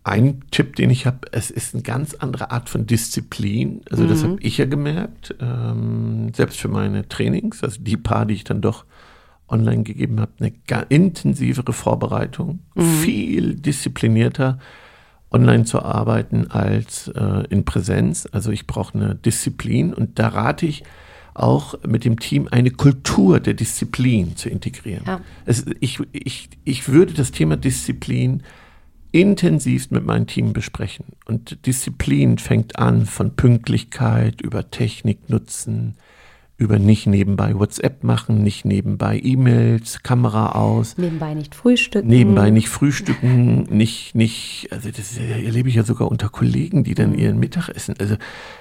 ein 0.03 0.41
Tipp, 0.49 0.75
den 0.75 0.89
ich 0.89 1.05
habe, 1.05 1.27
es 1.31 1.51
ist 1.51 1.75
eine 1.75 1.83
ganz 1.83 2.15
andere 2.15 2.51
Art 2.51 2.69
von 2.69 2.87
Disziplin. 2.87 3.81
Also 3.89 4.03
mhm. 4.03 4.07
das 4.07 4.23
habe 4.23 4.37
ich 4.39 4.57
ja 4.57 4.65
gemerkt, 4.65 5.35
ähm, 5.39 6.33
selbst 6.33 6.59
für 6.59 6.69
meine 6.69 7.07
Trainings, 7.07 7.63
also 7.63 7.81
die 7.81 7.97
paar, 7.97 8.25
die 8.25 8.33
ich 8.33 8.43
dann 8.43 8.61
doch 8.61 8.85
online 9.47 9.83
gegeben 9.83 10.19
habe, 10.19 10.31
eine 10.39 10.53
intensivere 10.89 11.73
Vorbereitung, 11.73 12.59
mhm. 12.73 12.81
viel 12.81 13.55
disziplinierter 13.55 14.59
online 15.29 15.65
zu 15.65 15.81
arbeiten 15.81 16.49
als 16.49 17.07
äh, 17.09 17.43
in 17.49 17.63
Präsenz. 17.63 18.27
Also 18.31 18.51
ich 18.51 18.67
brauche 18.67 18.97
eine 18.97 19.15
Disziplin 19.15 19.93
und 19.93 20.19
da 20.19 20.29
rate 20.29 20.65
ich 20.65 20.83
auch 21.33 21.75
mit 21.85 22.03
dem 22.05 22.19
Team 22.19 22.47
eine 22.51 22.71
Kultur 22.71 23.39
der 23.39 23.53
Disziplin 23.53 24.35
zu 24.35 24.49
integrieren. 24.49 25.03
Ja. 25.05 25.21
Es, 25.45 25.65
ich, 25.79 25.99
ich, 26.11 26.49
ich 26.63 26.89
würde 26.89 27.13
das 27.13 27.31
Thema 27.31 27.57
Disziplin 27.57 28.43
intensivst 29.11 29.91
mit 29.91 30.05
meinem 30.05 30.27
Team 30.27 30.53
besprechen. 30.53 31.05
Und 31.25 31.65
Disziplin 31.65 32.37
fängt 32.37 32.79
an 32.79 33.05
von 33.05 33.35
Pünktlichkeit 33.35 34.41
über 34.41 34.71
Technik 34.71 35.29
nutzen, 35.29 35.95
über 36.61 36.77
nicht 36.77 37.07
nebenbei 37.07 37.57
WhatsApp 37.57 38.03
machen, 38.03 38.43
nicht 38.43 38.65
nebenbei 38.65 39.19
E-Mails, 39.21 40.03
Kamera 40.03 40.51
aus. 40.51 40.95
Nebenbei 40.95 41.33
nicht 41.33 41.55
frühstücken. 41.55 42.07
Nebenbei 42.07 42.51
nicht 42.51 42.69
frühstücken, 42.69 43.63
nicht, 43.63 44.13
nicht, 44.13 44.67
also 44.69 44.89
das 44.89 45.17
erlebe 45.17 45.69
ich 45.69 45.75
ja 45.75 45.83
sogar 45.83 46.09
unter 46.09 46.29
Kollegen, 46.29 46.83
die 46.83 46.93
dann 46.93 47.15
ihren 47.15 47.39
Mittag 47.39 47.69
essen. 47.69 47.95
Also 47.99 48.15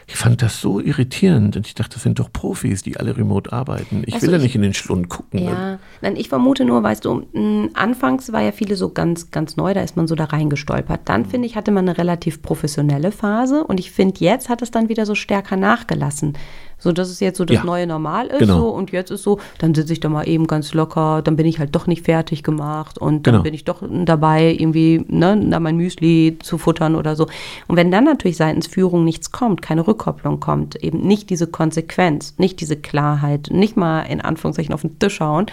ich 0.07 0.16
fand 0.16 0.40
das 0.40 0.62
so 0.62 0.80
irritierend 0.80 1.57
und 1.57 1.66
ich 1.66 1.75
dachte, 1.75 1.95
das 1.95 2.02
sind 2.02 2.19
doch 2.19 2.33
Profis, 2.33 2.83
die 2.83 2.97
alle 2.97 3.19
remote 3.19 3.52
arbeiten. 3.52 4.02
Ich 4.07 4.14
also 4.14 4.26
will 4.26 4.33
ja 4.33 4.38
nicht 4.38 4.54
in 4.54 4.62
den 4.62 4.75
Schlund 4.75 5.11
gucken. 5.11 5.45
Ja, 5.45 5.78
nein, 6.00 6.16
ich 6.16 6.30
vermute 6.30 6.64
nur, 6.64 6.83
weißt 6.83 7.04
du, 7.04 7.26
anfangs 7.75 8.33
war 8.33 8.40
ja 8.40 8.52
viele 8.52 8.76
so 8.76 8.88
ganz, 8.88 9.30
ganz 9.30 9.59
neu, 9.59 9.75
da 9.75 9.83
ist 9.83 9.97
man 9.97 10.09
so 10.09 10.14
da 10.14 10.25
reingestolpert. 10.25 11.02
Dann, 11.04 11.26
finde 11.26 11.47
ich, 11.47 11.54
hatte 11.54 11.71
man 11.71 11.87
eine 11.87 11.99
relativ 11.99 12.40
professionelle 12.40 13.12
Phase 13.12 13.62
und 13.62 13.78
ich 13.78 13.90
finde, 13.90 14.21
jetzt 14.21 14.49
hat 14.49 14.62
es 14.62 14.71
dann 14.71 14.88
wieder 14.88 15.04
so 15.04 15.14
stärker 15.14 15.57
nachgelassen 15.57 16.33
So, 16.81 16.91
das 16.93 17.11
ist 17.11 17.21
jetzt 17.21 17.39
so 17.39 17.45
das 17.45 17.59
Ja. 17.59 17.65
neue 17.65 17.87
Normal 17.87 18.27
ist 18.27 18.39
Genau. 18.41 18.59
so 18.59 18.69
und 18.71 18.91
jetzt 18.91 19.11
ist 19.11 19.23
so, 19.23 19.39
dann 19.59 19.75
sitze 19.75 19.93
ich 19.93 20.01
da 20.01 20.09
mal 20.09 20.27
eben 20.27 20.47
ganz 20.47 20.75
locker, 20.75 21.23
dann 21.23 21.37
bin 21.37 21.47
ich 21.47 21.59
halt 21.61 21.75
doch 21.77 21.87
nicht 21.87 22.05
fertig 22.05 22.43
gemacht 22.43 22.99
und 22.99 23.27
dann 23.27 23.35
Genau. 23.35 23.43
bin 23.45 23.55
ich 23.55 23.65
doch 23.65 23.83
dabei, 24.05 24.57
irgendwie, 24.59 25.05
ne, 25.09 25.41
da 25.51 25.61
mein 25.61 25.77
Müsli 25.77 26.39
zu 26.43 26.59
futtern 26.59 26.97
oder 26.97 27.15
so. 27.15 27.27
Und 27.69 27.77
wenn 27.77 27.91
dann 27.91 28.05
natürlich 28.05 28.37
seitens 28.39 28.67
Führung 28.67 29.05
nichts 29.05 29.31
kommt, 29.31 29.63
keine 29.63 29.87
Rückkopplung 29.87 30.41
kommt, 30.41 30.77
eben 30.77 31.01
nicht 31.07 31.31
diese 31.31 31.47
Konsequenz, 31.47 32.35
nicht 32.39 32.61
diese 32.61 32.77
Klarheit, 32.77 33.49
nicht 33.53 33.77
mal 33.77 34.03
in 34.03 34.21
Anführungszeichen 34.21 34.75
auf 34.75 34.81
den 34.81 34.99
Tisch 34.99 35.21
hauen, 35.21 35.47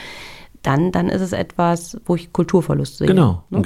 dann, 0.64 0.92
dann 0.92 1.10
ist 1.10 1.22
es 1.22 1.34
etwas, 1.34 1.98
wo 2.06 2.16
ich 2.16 2.34
Kulturverlust 2.34 2.98
sehe. 2.98 3.08
Genau. 3.08 3.44
Ne? 3.50 3.62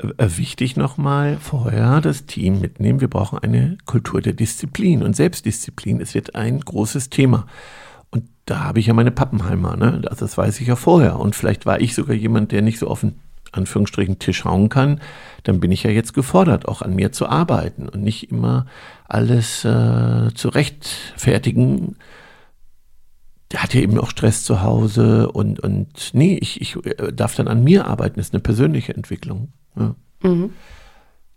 Wichtig 0.00 0.76
nochmal 0.76 1.38
vorher 1.40 2.00
das 2.00 2.26
Team 2.26 2.60
mitnehmen. 2.60 3.00
Wir 3.00 3.08
brauchen 3.08 3.38
eine 3.40 3.78
Kultur 3.84 4.20
der 4.20 4.32
Disziplin 4.32 5.02
und 5.02 5.16
Selbstdisziplin. 5.16 6.00
Es 6.00 6.14
wird 6.14 6.36
ein 6.36 6.60
großes 6.60 7.10
Thema. 7.10 7.46
Und 8.10 8.24
da 8.46 8.60
habe 8.60 8.78
ich 8.78 8.86
ja 8.86 8.94
meine 8.94 9.10
Pappenheimer, 9.10 9.76
ne? 9.76 10.02
Also 10.08 10.24
das 10.24 10.38
weiß 10.38 10.60
ich 10.60 10.68
ja 10.68 10.76
vorher. 10.76 11.18
Und 11.18 11.34
vielleicht 11.34 11.66
war 11.66 11.80
ich 11.80 11.94
sogar 11.94 12.14
jemand, 12.14 12.52
der 12.52 12.62
nicht 12.62 12.78
so 12.78 12.86
auf 12.86 13.00
den 13.00 13.18
Anführungsstrichen 13.50 14.20
Tisch 14.20 14.44
hauen 14.44 14.68
kann. 14.68 15.00
Dann 15.42 15.58
bin 15.58 15.72
ich 15.72 15.82
ja 15.82 15.90
jetzt 15.90 16.14
gefordert, 16.14 16.68
auch 16.68 16.80
an 16.80 16.94
mir 16.94 17.10
zu 17.10 17.28
arbeiten 17.28 17.88
und 17.88 18.02
nicht 18.02 18.30
immer 18.30 18.66
alles 19.08 19.64
äh, 19.64 20.32
zu 20.34 20.48
rechtfertigen, 20.48 21.96
der 23.50 23.62
hat 23.62 23.74
ja 23.74 23.80
eben 23.80 23.98
auch 23.98 24.10
Stress 24.10 24.44
zu 24.44 24.62
Hause 24.62 25.30
und, 25.32 25.60
und 25.60 26.10
nee, 26.12 26.38
ich, 26.40 26.60
ich 26.60 26.76
äh, 26.84 27.12
darf 27.12 27.34
dann 27.34 27.48
an 27.48 27.64
mir 27.64 27.86
arbeiten, 27.86 28.16
das 28.16 28.26
ist 28.28 28.34
eine 28.34 28.42
persönliche 28.42 28.94
Entwicklung. 28.94 29.52
Ja, 29.78 29.94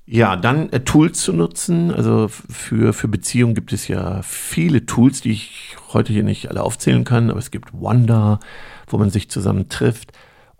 ja 0.06 0.36
dann 0.36 0.70
äh, 0.72 0.82
Tools 0.82 1.22
zu 1.22 1.34
nutzen, 1.34 1.92
also 1.92 2.28
für, 2.28 2.94
für 2.94 3.08
Beziehungen 3.08 3.56
gibt 3.56 3.74
es 3.74 3.88
ja 3.88 4.22
viele 4.24 4.86
Tools, 4.86 5.22
die 5.22 5.32
ich 5.32 5.76
heute 5.94 6.14
hier 6.14 6.24
nicht 6.24 6.50
alle 6.50 6.64
aufzählen 6.64 7.04
kann, 7.04 7.30
aber 7.30 7.40
es 7.40 7.52
gibt 7.52 7.74
Wonder, 7.74 8.40
wo 8.88 8.98
man 8.98 9.10
sich 9.10 9.30
zusammen 9.30 9.70
trifft. 9.70 10.12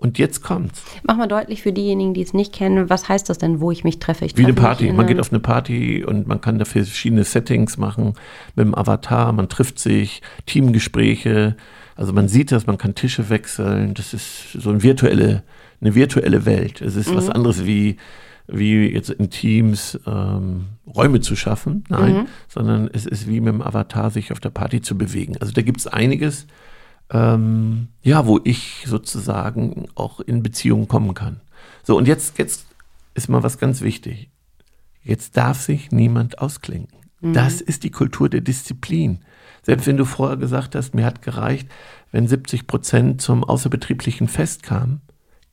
Und 0.02 0.18
jetzt 0.18 0.42
kommt's. 0.42 0.84
Mach 1.04 1.16
mal 1.16 1.28
deutlich 1.28 1.62
für 1.62 1.72
diejenigen, 1.72 2.16
die 2.16 2.24
es 2.24 2.34
nicht 2.34 2.54
kennen, 2.54 2.90
was 2.90 3.08
heißt 3.08 3.30
das 3.30 3.38
denn, 3.38 3.62
wo 3.62 3.70
ich 3.70 3.84
mich 3.84 4.00
treffe? 4.00 4.26
Ich 4.26 4.36
Wie 4.36 4.44
eine 4.44 4.56
Party. 4.56 4.92
Man 4.92 5.06
geht 5.06 5.20
auf 5.20 5.32
eine 5.32 5.40
Party 5.40 6.04
und 6.04 6.26
man 6.26 6.42
kann 6.42 6.58
dafür 6.58 6.84
verschiedene 6.84 7.24
Settings 7.24 7.78
machen 7.78 8.16
mit 8.56 8.66
dem 8.66 8.74
Avatar. 8.74 9.32
Man 9.32 9.48
trifft 9.48 9.78
sich, 9.78 10.24
Teamgespräche. 10.48 11.56
Also 11.96 12.14
man 12.14 12.28
sieht 12.28 12.52
das, 12.52 12.66
man 12.66 12.80
kann 12.80 12.96
Tische 12.96 13.30
wechseln. 13.30 13.94
Das 13.94 14.16
ist 14.16 14.54
so 14.54 14.72
eine 14.72 14.82
virtuelle, 14.82 15.44
eine 15.82 15.96
virtuelle 15.96 16.46
Welt. 16.46 16.82
Es 16.82 16.96
ist 16.96 17.14
was 17.14 17.30
anderes 17.30 17.66
wie, 17.66 17.98
wie 18.48 18.88
jetzt 18.88 19.10
in 19.10 19.30
Teams 19.30 20.00
ähm, 20.06 20.68
Räume 20.88 21.22
zu 21.22 21.36
schaffen. 21.36 21.84
Nein, 21.90 22.28
sondern 22.48 22.90
es 22.94 23.06
ist 23.06 23.28
wie 23.28 23.40
mit 23.40 23.54
dem 23.54 23.62
Avatar 23.62 24.12
sich 24.12 24.32
auf 24.32 24.40
der 24.40 24.52
Party 24.52 24.82
zu 24.82 24.98
bewegen. 24.98 25.38
Also 25.40 25.54
da 25.54 25.62
gibt 25.62 25.80
es 25.80 25.88
einiges, 25.88 26.48
ähm, 27.10 27.88
ja, 28.04 28.28
wo 28.28 28.40
ich 28.44 28.84
sozusagen 28.86 29.88
auch 29.96 30.20
in 30.20 30.44
Beziehung 30.44 30.88
kommen 30.88 31.14
kann. 31.14 31.42
So, 31.84 31.98
und 31.98 32.08
jetzt, 32.08 32.38
jetzt 32.38 32.68
ist 33.14 33.28
mal 33.28 33.44
was 33.44 33.58
ganz 33.58 33.82
wichtig. 33.82 34.30
Jetzt 35.04 35.36
darf 35.36 35.60
sich 35.60 35.92
niemand 35.92 36.40
ausklinken. 36.40 37.00
Das 37.22 37.62
ist 37.62 37.84
die 37.84 37.92
Kultur 37.92 38.30
der 38.30 38.42
Disziplin. 38.42 39.20
Selbst 39.62 39.86
wenn 39.86 39.98
du 39.98 40.06
vorher 40.06 40.38
gesagt 40.38 40.74
hast, 40.74 40.96
mir 40.96 41.06
hat 41.06 41.22
gereicht, 41.22 41.68
wenn 42.12 42.28
70 42.28 42.66
Prozent 42.66 43.22
zum 43.22 43.44
außerbetrieblichen 43.44 44.28
Fest 44.28 44.64
kamen, 44.64 45.02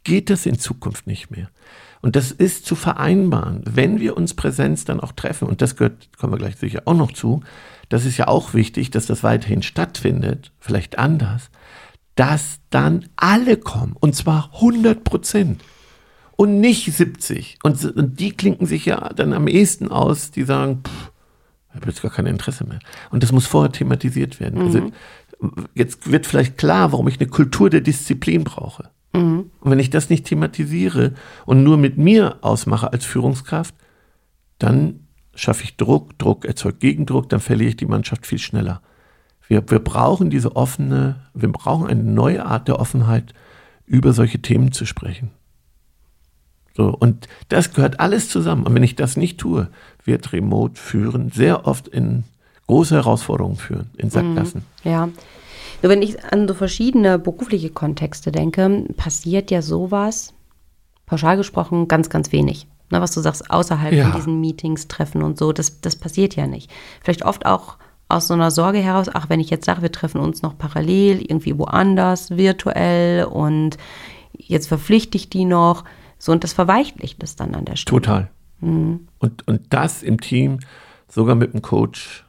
geht 0.09 0.31
das 0.31 0.47
in 0.47 0.59
Zukunft 0.59 1.07
nicht 1.07 1.31
mehr. 1.31 1.51
Und 2.01 2.17
das 2.17 2.33
ist 2.33 2.65
zu 2.65 2.75
vereinbaren, 2.75 3.63
wenn 3.65 4.01
wir 4.01 4.17
uns 4.17 4.35
Präsenz 4.35 4.85
dann 4.85 5.01
auch 5.01 5.13
treffen. 5.13 5.47
Und 5.47 5.61
das 5.61 5.77
gehört, 5.77 6.09
kommen 6.17 6.33
wir 6.33 6.39
gleich 6.39 6.57
sicher 6.57 6.83
auch 6.87 6.95
noch 6.95 7.13
zu. 7.13 7.43
Das 7.91 8.07
ist 8.07 8.17
ja 8.17 8.27
auch 8.27 8.55
wichtig, 8.55 8.91
dass 8.91 9.07
das 9.07 9.23
weiterhin 9.23 9.63
stattfindet, 9.63 10.53
vielleicht 10.59 10.99
anders, 10.99 11.51
dass 12.15 12.61
dann 12.71 13.07
alle 13.17 13.59
kommen. 13.59 13.95
Und 14.01 14.17
zwar 14.17 14.51
100 14.55 15.05
Prozent 15.05 15.61
und 16.37 16.59
nicht 16.59 16.91
70. 16.91 17.59
Und, 17.63 17.85
und 17.85 18.19
die 18.19 18.33
klinken 18.33 18.67
sich 18.67 18.87
ja 18.87 19.11
dann 19.11 19.35
am 19.35 19.47
ehesten 19.47 19.91
aus, 19.91 20.31
die 20.31 20.45
sagen, 20.45 20.83
pff, 20.85 21.13
ich 21.69 21.77
habe 21.77 21.91
jetzt 21.91 22.01
gar 22.01 22.11
kein 22.11 22.27
Interesse 22.27 22.65
mehr. 22.65 22.79
Und 23.11 23.23
das 23.23 23.33
muss 23.33 23.47
vorher 23.47 23.73
thematisiert 23.73 24.41
werden. 24.41 24.63
Also 24.63 24.91
jetzt 25.75 26.11
wird 26.11 26.27
vielleicht 26.27 26.57
klar, 26.57 26.93
warum 26.93 27.09
ich 27.09 27.21
eine 27.21 27.29
Kultur 27.29 27.69
der 27.69 27.83
Disziplin 27.83 28.45
brauche. 28.45 28.91
Und 29.13 29.71
wenn 29.71 29.79
ich 29.79 29.91
das 29.91 30.11
nicht 30.11 30.27
thematisiere 30.27 31.15
und 31.47 31.63
nur 31.63 31.77
mit 31.77 31.99
mir 31.99 32.37
ausmache 32.43 32.93
als 32.93 33.05
Führungskraft, 33.05 33.75
dann 34.59 35.07
schaffe 35.35 35.65
ich 35.65 35.77
Druck, 35.77 36.19
Druck 36.19 36.45
erzeugt 36.45 36.81
Gegendruck, 36.81 37.29
dann 37.29 37.41
verliere 37.41 37.71
ich 37.71 37.77
die 37.77 37.87
Mannschaft 37.87 38.27
viel 38.27 38.39
schneller. 38.39 38.83
Wir, 39.47 39.69
wir 39.71 39.79
brauchen 39.79 40.31
diese 40.31 40.57
offene, 40.57 41.17
wir 41.33 41.51
brauchen 41.51 41.87
eine 41.87 42.03
neue 42.03 42.45
Art 42.45 42.69
der 42.69 42.79
Offenheit, 42.79 43.33
über 43.87 44.13
solche 44.13 44.41
Themen 44.41 44.73
zu 44.73 44.85
sprechen. 44.85 45.31
So, 46.77 46.95
und 46.95 47.27
das 47.49 47.73
gehört 47.73 47.99
alles 47.99 48.29
zusammen. 48.29 48.65
Und 48.65 48.75
wenn 48.75 48.83
ich 48.83 48.95
das 48.95 49.17
nicht 49.17 49.39
tue, 49.39 49.69
wird 50.05 50.33
Remote 50.33 50.79
führen 50.79 51.31
sehr 51.31 51.67
oft 51.67 51.89
in 51.89 52.25
große 52.67 52.95
Herausforderungen 52.95 53.57
führen, 53.57 53.91
in 53.97 54.11
Sackgassen. 54.11 54.63
Ja. 54.85 55.09
Nur 55.83 55.91
wenn 55.91 56.03
ich 56.03 56.23
an 56.25 56.49
so 56.49 56.55
verschiedene 56.55 57.19
berufliche 57.19 57.71
Kontexte 57.71 58.33
denke, 58.33 58.85
passiert 58.97 59.51
ja 59.51 59.63
sowas, 59.63 60.35
pauschal 61.07 61.37
gesprochen, 61.37 61.89
ganz, 61.89 62.11
ganz 62.11 62.33
wenig. 62.33 62.67
Na, 62.91 63.01
was 63.01 63.13
du 63.13 63.21
sagst, 63.21 63.51
außerhalb 63.51 63.93
Ja. 63.93 64.05
von 64.05 64.13
diesen 64.19 64.41
Meetings, 64.41 64.89
Treffen 64.89 65.23
und 65.23 65.39
so, 65.39 65.53
das, 65.53 65.81
das 65.81 65.97
passiert 65.97 66.37
ja 66.37 66.47
nicht. 66.47 66.71
Vielleicht 67.03 67.25
oft 67.25 67.45
auch 67.47 67.77
aus 68.09 68.29
so 68.29 68.35
einer 68.35 68.51
Sorge 68.51 68.79
heraus, 68.79 69.09
ach, 69.13 69.29
wenn 69.29 69.41
ich 69.41 69.51
jetzt 69.51 69.67
sage, 69.67 69.83
wir 69.83 69.93
treffen 69.93 70.21
uns 70.21 70.41
noch 70.41 70.57
parallel, 70.57 71.21
irgendwie 71.21 71.59
woanders, 71.59 72.31
virtuell 72.37 73.25
und 73.25 73.77
jetzt 74.33 74.69
verpflichte 74.69 75.19
ich 75.19 75.29
die 75.29 75.45
noch. 75.45 75.85
So, 76.19 76.33
und 76.33 76.43
das 76.45 76.55
verweichlicht 76.55 77.23
es 77.23 77.37
dann 77.37 77.55
an 77.55 77.67
der 77.67 77.77
Stelle. 77.77 78.01
Total. 78.01 78.31
Und, 78.61 79.47
und 79.47 79.61
das 79.71 80.03
im 80.03 80.21
Team, 80.21 80.59
sogar 81.09 81.35
mit 81.35 81.53
dem 81.53 81.61
Coach, 81.63 82.25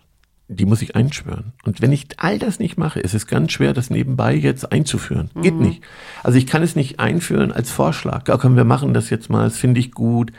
die 0.51 0.65
muss 0.65 0.81
ich 0.81 0.95
einschwören. 0.95 1.53
Und 1.63 1.79
wenn 1.81 1.91
ich 1.91 2.07
all 2.17 2.39
das 2.39 2.57
nicht 2.59 2.77
mache, 2.77 2.99
ist 2.99 3.13
es 3.13 3.27
ganz 3.27 3.51
schwer, 3.51 3.71
das 3.73 3.91
nebenbei 3.91 4.33
jetzt 4.33 4.71
einzuführen. 4.71 5.29
Geht 5.41 5.53
nicht. 5.55 5.83
Also 6.23 6.37
ich 6.39 6.47
kann 6.47 6.63
es 6.63 6.75
nicht 6.75 6.99
einführen 6.99 7.51
als 7.51 7.69
Vorschlag. 7.69 8.27
Ja, 8.27 8.37
komm, 8.37 8.55
wir 8.55 8.63
machen 8.63 8.93
das 8.95 9.11
jetzt 9.11 9.29
mal, 9.29 9.43
das 9.43 9.57
finde 9.57 9.79
ich 9.79 9.91
gut. 9.91 10.31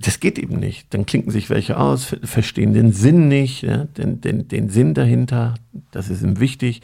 Das 0.00 0.18
geht 0.18 0.36
eben 0.38 0.58
nicht. 0.58 0.92
Dann 0.92 1.06
klinken 1.06 1.30
sich 1.30 1.48
welche 1.48 1.78
aus, 1.78 2.06
ver- 2.06 2.18
verstehen 2.24 2.74
den 2.74 2.92
Sinn 2.92 3.28
nicht, 3.28 3.62
ja, 3.62 3.84
den, 3.84 4.20
den, 4.20 4.48
den 4.48 4.68
Sinn 4.68 4.94
dahinter, 4.94 5.54
das 5.92 6.10
ist 6.10 6.22
ihm 6.22 6.40
wichtig. 6.40 6.82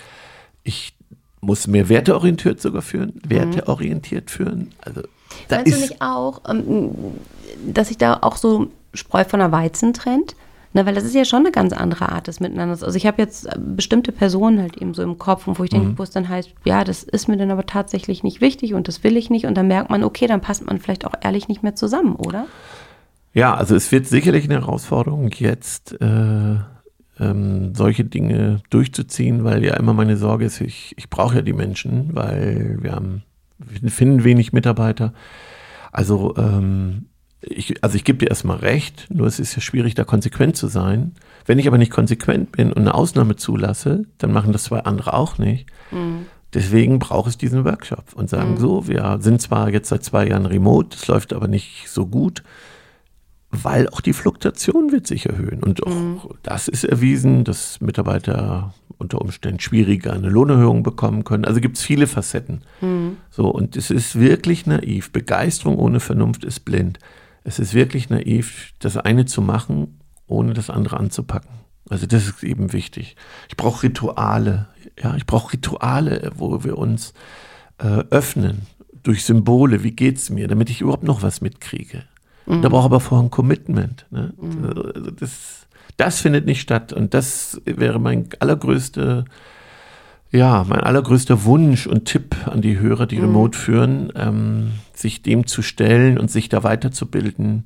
Ich 0.63 0.95
muss 1.41 1.67
mehr 1.67 1.89
werteorientiert 1.89 2.61
sogar 2.61 2.83
führen, 2.83 3.21
werteorientiert 3.27 4.31
führen. 4.31 4.71
Also 4.81 5.03
da 5.49 5.57
Meinst 5.57 5.73
du 5.73 5.77
ist 5.77 5.91
nicht 5.91 6.01
auch, 6.01 6.43
ähm, 6.49 6.93
dass 7.67 7.89
sich 7.89 7.99
da 7.99 8.19
auch 8.23 8.37
so 8.37 8.71
Spreu 8.95 9.25
von 9.25 9.41
der 9.41 9.51
Weizen 9.51 9.93
trennt? 9.93 10.37
Na, 10.77 10.85
weil 10.85 10.95
das 10.95 11.05
ist 11.05 11.15
ja 11.15 11.25
schon 11.25 11.41
eine 11.41 11.53
ganz 11.53 11.73
andere 11.73 12.09
Art 12.09 12.27
des 12.27 12.41
Miteinanders. 12.41 12.83
Also 12.83 12.97
ich 12.97 13.07
habe 13.07 13.23
jetzt 13.23 13.47
äh, 13.47 13.57
bestimmte 13.57 14.11
Personen 14.11 14.61
halt 14.61 14.77
eben 14.77 14.93
so 14.93 15.05
im 15.05 15.19
Kopf, 15.19 15.47
und 15.47 15.57
wo 15.61 15.63
ich 15.63 15.71
denke, 15.71 15.97
wo 15.97 16.03
es 16.03 16.11
dann 16.11 16.29
heißt, 16.29 16.53
ja, 16.65 16.83
das 16.83 17.05
ist 17.05 17.29
mir 17.29 17.37
dann 17.37 17.53
aber 17.53 17.65
tatsächlich 17.65 18.25
nicht 18.25 18.41
wichtig 18.41 18.75
und 18.75 18.89
das 18.89 19.05
will 19.05 19.17
ich 19.17 19.31
nicht. 19.31 19.47
Und 19.47 19.55
dann 19.57 19.69
merkt 19.69 19.91
man, 19.91 20.03
okay, 20.03 20.27
dann 20.27 20.41
passt 20.41 20.67
man 20.67 20.81
vielleicht 20.81 21.07
auch 21.07 21.15
ehrlich 21.23 21.47
nicht 21.47 21.63
mehr 21.63 21.77
zusammen, 21.77 22.17
oder? 22.17 22.47
Ja, 23.35 23.55
also 23.55 23.77
es 23.77 23.93
wird 23.93 24.09
sicherlich 24.09 24.45
eine 24.47 24.55
Herausforderung, 24.55 25.31
jetzt 25.39 25.93
äh, 26.01 26.57
ähm, 27.21 27.75
solche 27.77 28.05
Dinge 28.05 28.61
durchzuziehen, 28.71 29.45
weil 29.45 29.65
ja 29.65 29.77
immer 29.77 29.95
meine 29.95 30.17
Sorge 30.17 30.45
ist, 30.45 30.61
ich, 30.61 30.93
ich 30.97 31.09
brauche 31.09 31.37
ja 31.37 31.43
die 31.43 31.53
Menschen, 31.53 32.17
weil 32.17 32.79
wir 32.81 32.93
haben, 32.93 33.23
wir 33.59 33.91
finden 33.93 34.25
wenig 34.25 34.53
Mitarbeiter. 34.53 35.15
Also, 35.93 36.35
ähm, 36.37 37.07
ich, 37.73 37.83
also 37.83 37.97
ich 37.97 38.05
gebe 38.05 38.19
dir 38.19 38.29
erstmal 38.29 38.59
recht, 38.59 39.07
nur 39.11 39.27
es 39.27 39.41
ist 39.41 39.55
ja 39.55 39.61
schwierig, 39.61 39.95
da 39.95 40.05
konsequent 40.05 40.57
zu 40.57 40.69
sein. 40.69 41.13
Wenn 41.47 41.59
ich 41.59 41.67
aber 41.67 41.79
nicht 41.79 41.91
konsequent 41.93 42.53
bin 42.53 42.73
und 42.73 42.79
eine 42.79 42.95
Ausnahme 42.95 43.37
zulasse, 43.37 44.05
dann 44.19 44.33
machen 44.33 44.53
das 44.53 44.65
zwei 44.65 44.81
andere 44.81 45.15
auch 45.15 45.39
nicht. 45.39 45.67
Deswegen 46.53 46.99
braucht 46.99 47.29
es 47.29 47.39
diesen 47.39 47.65
Workshop 47.65 48.13
und 48.15 48.31
sagen 48.31 48.57
so, 48.59 48.87
wir 48.87 49.19
sind 49.21 49.43
zwar 49.43 49.71
jetzt 49.71 49.89
seit 49.89 50.05
zwei 50.05 50.29
Jahren 50.29 50.47
remote, 50.47 50.97
es 50.97 51.07
läuft 51.09 51.33
aber 51.33 51.49
nicht 51.49 51.89
so 51.89 52.07
gut, 52.07 52.43
weil 53.51 53.89
auch 53.89 54.01
die 54.01 54.13
Fluktuation 54.13 54.93
wird 54.93 55.07
sich 55.07 55.27
erhöhen. 55.27 55.63
Und 55.63 55.85
auch 55.87 56.31
das 56.43 56.69
ist 56.69 56.85
erwiesen, 56.85 57.45
dass 57.45 57.81
Mitarbeiter 57.81 58.75
unter 58.99 59.21
Umständen 59.21 59.61
schwieriger 59.61 60.13
eine 60.13 60.29
Lohnerhöhung 60.29 60.83
bekommen 60.83 61.25
können. 61.25 61.45
Also 61.45 61.61
gibt 61.61 61.77
es 61.77 61.83
viele 61.83 62.07
Facetten. 62.07 62.63
So, 63.31 63.49
und 63.49 63.77
es 63.77 63.91
ist 63.91 64.19
wirklich 64.19 64.67
naiv. 64.67 65.11
Begeisterung 65.11 65.79
ohne 65.79 66.01
Vernunft 66.01 66.45
ist 66.45 66.61
blind. 66.61 66.99
Es 67.45 67.59
ist 67.59 67.75
wirklich 67.75 68.11
naiv, 68.11 68.73
das 68.79 68.97
eine 68.97 69.27
zu 69.27 69.43
machen, 69.43 70.01
ohne 70.27 70.55
das 70.55 70.71
andere 70.71 70.99
anzupacken. 70.99 71.51
Also 71.91 72.07
das 72.07 72.27
ist 72.27 72.43
eben 72.43 72.73
wichtig. 72.73 73.17
Ich 73.49 73.57
brauche 73.57 73.83
Rituale. 73.85 74.69
Ja, 75.01 75.15
ich 75.17 75.27
brauche 75.27 75.53
Rituale, 75.53 76.33
wo 76.35 76.65
wir 76.65 76.79
uns 76.79 77.13
äh, 77.79 78.03
öffnen 78.11 78.63
durch 79.03 79.25
Symbole. 79.25 79.85
Wie 79.85 79.93
geht's 79.93 80.31
mir, 80.31 80.49
damit 80.49 80.71
ich 80.71 80.81
überhaupt 80.81 81.05
noch 81.05 81.23
was 81.23 81.41
mitkriege. 81.43 82.05
Da 82.47 82.69
brauche 82.69 82.81
ich 82.83 82.87
aber 82.87 83.01
vorher 83.01 83.27
ein 83.27 83.31
Commitment. 83.31 84.07
Ne? 84.11 84.33
Also 84.43 84.83
das, 85.11 85.67
Das 85.97 86.21
findet 86.21 86.47
nicht 86.47 86.61
statt. 86.61 86.93
Und 86.93 87.15
das 87.15 87.61
wäre 87.65 87.99
mein 87.99 88.29
allergrößte, 88.41 89.25
ja, 90.31 90.65
mein 90.69 90.81
allergrößter 90.81 91.45
Wunsch 91.45 91.87
und 91.87 92.07
Tipp 92.07 92.37
an 92.47 92.61
die 92.61 92.79
Hörer, 92.79 93.07
die 93.07 93.19
remote 93.19 93.57
führen, 93.57 94.13
ähm, 94.15 94.73
sich 94.99 95.23
dem 95.23 95.47
zu 95.47 95.63
stellen 95.63 96.19
und 96.19 96.31
sich 96.31 96.49
da 96.49 96.63
weiterzubilden. 96.63 97.65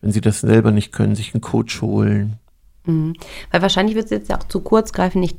Wenn 0.00 0.12
sie 0.12 0.20
das 0.20 0.40
selber 0.40 0.70
nicht 0.70 0.92
können, 0.92 1.14
sich 1.14 1.34
einen 1.34 1.40
Coach 1.40 1.80
holen. 1.80 2.38
Mhm. 2.86 3.14
Weil 3.50 3.62
wahrscheinlich 3.62 3.96
wird 3.96 4.06
es 4.06 4.10
jetzt 4.10 4.28
ja 4.28 4.38
auch 4.38 4.44
zu 4.44 4.60
kurz 4.60 4.92
greifen. 4.92 5.22
Ich 5.22 5.36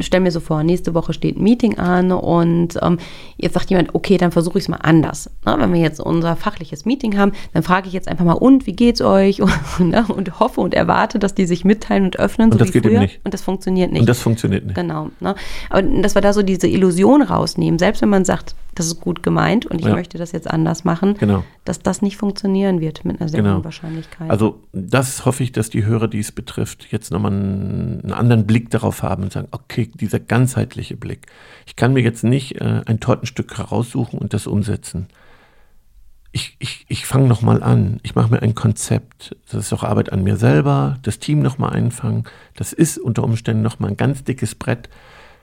stelle 0.00 0.22
mir 0.22 0.30
so 0.30 0.40
vor, 0.40 0.62
nächste 0.62 0.94
Woche 0.94 1.12
steht 1.12 1.36
ein 1.38 1.42
Meeting 1.42 1.78
an 1.78 2.12
und 2.12 2.78
ähm, 2.82 2.98
jetzt 3.36 3.54
sagt 3.54 3.70
jemand, 3.70 3.94
okay, 3.94 4.16
dann 4.16 4.32
versuche 4.32 4.58
ich 4.58 4.64
es 4.64 4.68
mal 4.68 4.76
anders. 4.82 5.30
Na, 5.44 5.58
wenn 5.58 5.72
wir 5.72 5.80
jetzt 5.80 6.00
unser 6.00 6.36
fachliches 6.36 6.84
Meeting 6.84 7.16
haben, 7.18 7.32
dann 7.52 7.62
frage 7.62 7.88
ich 7.88 7.92
jetzt 7.92 8.08
einfach 8.08 8.24
mal, 8.24 8.32
und 8.34 8.66
wie 8.66 8.72
geht's 8.74 9.00
euch? 9.00 9.40
Und, 9.78 9.90
ne, 9.90 10.04
und 10.08 10.40
hoffe 10.40 10.60
und 10.60 10.72
erwarte, 10.74 11.18
dass 11.18 11.34
die 11.34 11.44
sich 11.46 11.64
mitteilen 11.64 12.04
und 12.04 12.18
öffnen, 12.18 12.46
Und 12.46 12.52
so 12.52 12.58
das 12.58 12.68
wie 12.68 12.72
geht 12.72 12.84
eben 12.86 12.94
früher. 12.94 13.00
nicht. 13.02 13.20
Und 13.24 13.34
das 13.34 13.42
funktioniert 13.42 13.92
nicht. 13.92 14.00
Und 14.00 14.08
das 14.08 14.20
funktioniert 14.20 14.64
nicht. 14.64 14.74
Genau. 14.74 15.10
Ne? 15.20 15.34
Aber 15.70 15.82
dass 15.82 16.14
wir 16.14 16.22
da 16.22 16.32
so 16.32 16.42
diese 16.42 16.66
Illusion 16.68 17.20
rausnehmen, 17.22 17.78
selbst 17.78 18.00
wenn 18.02 18.08
man 18.08 18.24
sagt, 18.24 18.54
das 18.74 18.86
ist 18.86 19.00
gut 19.00 19.22
gemeint 19.22 19.66
und 19.66 19.80
ich 19.80 19.86
Ja. 19.86 19.94
möchte 19.94 20.18
das 20.18 20.32
jetzt 20.32 20.48
anders 20.50 20.84
machen, 20.84 21.14
Genau. 21.18 21.42
dass 21.64 21.80
das 21.80 22.02
nicht 22.02 22.16
funktionieren 22.18 22.80
wird 22.80 23.04
mit 23.04 23.20
einer 23.20 23.28
sehr 23.28 23.42
Genau. 23.42 23.56
hohen 23.56 23.64
Wahrscheinlichkeit. 23.64 24.30
Also 24.30 24.60
das 24.72 25.24
hoffe 25.24 25.42
ich, 25.42 25.52
dass 25.52 25.70
die 25.70 25.84
Hörer, 25.84 26.08
die 26.08 26.20
es 26.20 26.30
betrifft, 26.32 26.86
jetzt 26.90 27.10
nochmal 27.10 27.32
einen 27.32 28.12
anderen 28.12 28.46
Blick 28.46 28.70
darauf 28.70 29.02
haben 29.02 29.22
und 29.24 29.32
sagen, 29.32 29.48
okay, 29.50 29.65
dieser 29.68 30.20
ganzheitliche 30.20 30.96
Blick. 30.96 31.26
Ich 31.66 31.76
kann 31.76 31.92
mir 31.92 32.02
jetzt 32.02 32.24
nicht 32.24 32.60
äh, 32.60 32.82
ein 32.86 33.00
Tortenstück 33.00 33.58
heraussuchen 33.58 34.18
und 34.18 34.32
das 34.32 34.46
umsetzen. 34.46 35.08
Ich, 36.32 36.56
ich, 36.58 36.84
ich 36.88 37.06
fange 37.06 37.28
nochmal 37.28 37.62
an. 37.62 37.98
Ich 38.02 38.14
mache 38.14 38.30
mir 38.30 38.42
ein 38.42 38.54
Konzept. 38.54 39.36
Das 39.50 39.66
ist 39.66 39.72
auch 39.72 39.82
Arbeit 39.82 40.12
an 40.12 40.22
mir 40.22 40.36
selber, 40.36 40.98
das 41.02 41.18
Team 41.18 41.40
nochmal 41.40 41.70
einfangen. 41.70 42.24
Das 42.54 42.72
ist 42.72 42.98
unter 42.98 43.24
Umständen 43.24 43.62
nochmal 43.62 43.90
ein 43.90 43.96
ganz 43.96 44.22
dickes 44.22 44.54
Brett. 44.54 44.90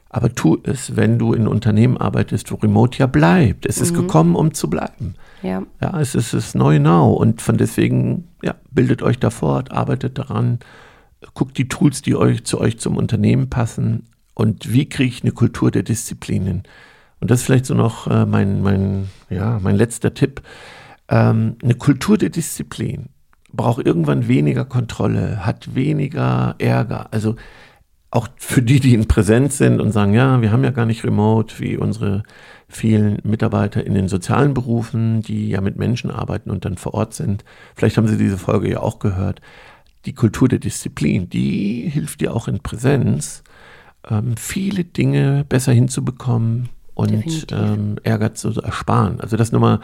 Aber 0.10 0.36
tu 0.36 0.60
es, 0.62 0.96
wenn 0.96 1.18
du 1.18 1.34
in 1.34 1.48
Unternehmen 1.48 1.98
arbeitest, 1.98 2.52
wo 2.52 2.56
Remote 2.58 3.00
ja 3.00 3.08
bleibt. 3.08 3.66
Es 3.66 3.82
ist 3.82 3.96
gekommen, 3.96 4.36
um 4.36 4.54
zu 4.54 4.70
bleiben. 4.70 5.16
ja. 5.42 5.64
Ja, 5.82 6.00
es 6.00 6.14
ist 6.14 6.36
das 6.36 6.54
neue 6.54 6.80
Now 6.80 7.14
und 7.14 7.42
von 7.42 7.58
deswegen, 7.58 8.28
ja, 8.44 8.54
bildet 8.70 9.02
euch 9.02 9.18
da 9.18 9.32
fort, 9.32 9.72
arbeitet 9.72 10.20
daran, 10.20 10.60
guckt 11.34 11.58
die 11.58 11.68
Tools, 11.68 12.04
die 12.04 12.16
euch 12.16 12.44
zu 12.44 12.60
euch 12.60 12.80
zum 12.80 12.98
Unternehmen 12.98 13.50
passen 13.50 14.04
und 14.34 14.72
wie 14.72 14.90
kriege 14.90 15.10
ich 15.10 15.24
eine 15.24 15.32
Kultur 15.32 15.72
der 15.72 15.84
Disziplinen. 15.84 16.64
Und 17.20 17.32
das 17.32 17.42
ist 17.42 17.46
vielleicht 17.46 17.66
so 17.66 17.74
noch 17.74 18.08
äh, 18.08 18.26
mein, 18.26 18.62
mein, 18.62 19.10
ja, 19.30 19.60
mein 19.62 19.76
letzter 19.76 20.14
Tipp. 20.14 20.42
Ähm, 21.08 21.58
eine 21.64 21.76
Kultur 21.76 22.18
der 22.18 22.30
Disziplin 22.30 23.10
braucht 23.52 23.86
irgendwann 23.86 24.28
weniger 24.28 24.66
Kontrolle, 24.66 25.46
hat 25.46 25.76
weniger 25.76 26.56
Ärger. 26.58 27.14
Also 27.14 27.36
auch 28.12 28.28
für 28.38 28.62
die, 28.62 28.80
die 28.80 28.94
in 28.94 29.08
Präsenz 29.08 29.58
sind 29.58 29.80
und 29.80 29.92
sagen, 29.92 30.14
ja, 30.14 30.42
wir 30.42 30.52
haben 30.52 30.64
ja 30.64 30.72
gar 30.72 30.86
nicht 30.86 31.04
remote, 31.04 31.60
wie 31.60 31.78
unsere 31.78 32.24
vielen 32.68 33.20
Mitarbeiter 33.24 33.86
in 33.86 33.94
den 33.94 34.08
sozialen 34.08 34.54
Berufen, 34.54 35.22
die 35.22 35.50
ja 35.50 35.62
mit 35.62 35.78
Menschen 35.78 36.12
arbeiten 36.12 36.52
und 36.52 36.66
dann 36.66 36.78
vor 36.78 36.94
Ort 36.94 37.14
sind. 37.14 37.44
Vielleicht 37.76 37.98
haben 37.98 38.08
Sie 38.08 38.18
diese 38.18 38.38
Folge 38.38 38.70
ja 38.70 38.80
auch 38.82 39.00
gehört. 39.00 39.42
Die 40.06 40.14
Kultur 40.14 40.48
der 40.48 40.60
Disziplin, 40.60 41.30
die 41.30 41.90
hilft 41.90 42.22
dir 42.22 42.36
auch 42.36 42.48
in 42.48 42.60
Präsenz, 42.60 43.44
ähm, 44.10 44.36
viele 44.38 44.84
Dinge 44.84 45.46
besser 45.48 45.72
hinzubekommen 45.72 46.70
und 46.94 47.48
ähm, 47.52 47.98
Ärger 48.04 48.34
zu 48.34 48.50
ersparen. 48.62 49.20
Also 49.20 49.38
das 49.38 49.50
ist 49.50 49.52
nochmal 49.52 49.80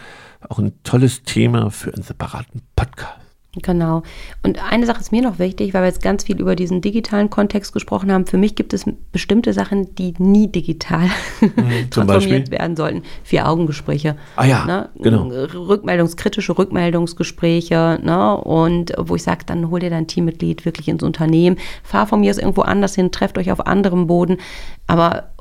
auch 0.48 0.60
ein 0.60 0.74
tolles 0.84 1.24
Thema 1.24 1.72
für 1.72 1.94
einen 1.94 2.04
separaten 2.04 2.62
Podcast. 2.76 3.19
Genau. 3.56 4.04
Und 4.44 4.64
eine 4.64 4.86
Sache 4.86 5.00
ist 5.00 5.12
mir 5.12 5.24
noch 5.24 5.40
wichtig, 5.40 5.74
weil 5.74 5.82
wir 5.82 5.88
jetzt 5.88 6.04
ganz 6.04 6.24
viel 6.24 6.40
über 6.40 6.56
diesen 6.56 6.82
digitalen 6.82 7.32
Kontext 7.32 7.74
gesprochen 7.74 8.12
haben. 8.12 8.28
Für 8.28 8.38
mich 8.38 8.54
gibt 8.54 8.74
es 8.74 8.86
bestimmte 9.12 9.54
Sachen, 9.54 9.96
die 9.96 10.14
nie 10.20 10.52
digital 10.52 11.10
zum 11.90 12.06
transformiert 12.08 12.52
werden 12.52 12.76
sollten. 12.76 13.02
Vier-Augen-Gespräche. 13.24 14.18
Ah 14.36 14.46
ja, 14.46 14.66
ne? 14.66 14.90
genau. 15.00 15.30
Rückmeldungs, 15.30 16.16
kritische 16.16 16.56
Rückmeldungsgespräche. 16.60 18.00
Ne? 18.04 18.38
Und 18.38 18.94
wo 19.00 19.16
ich 19.16 19.24
sage, 19.24 19.46
dann 19.48 19.72
hol 19.72 19.80
dir 19.80 19.90
dein 19.90 20.06
Teammitglied 20.06 20.66
wirklich 20.66 20.88
ins 20.88 21.02
Unternehmen. 21.02 21.58
Fahr 21.82 22.06
von 22.06 22.20
mir 22.20 22.30
aus 22.30 22.38
irgendwo 22.38 22.62
anders 22.62 22.94
hin, 22.94 23.12
trefft 23.12 23.40
euch 23.40 23.52
auf 23.52 23.66
anderem 23.66 24.06
Boden. 24.06 24.38
Aber 24.86 25.32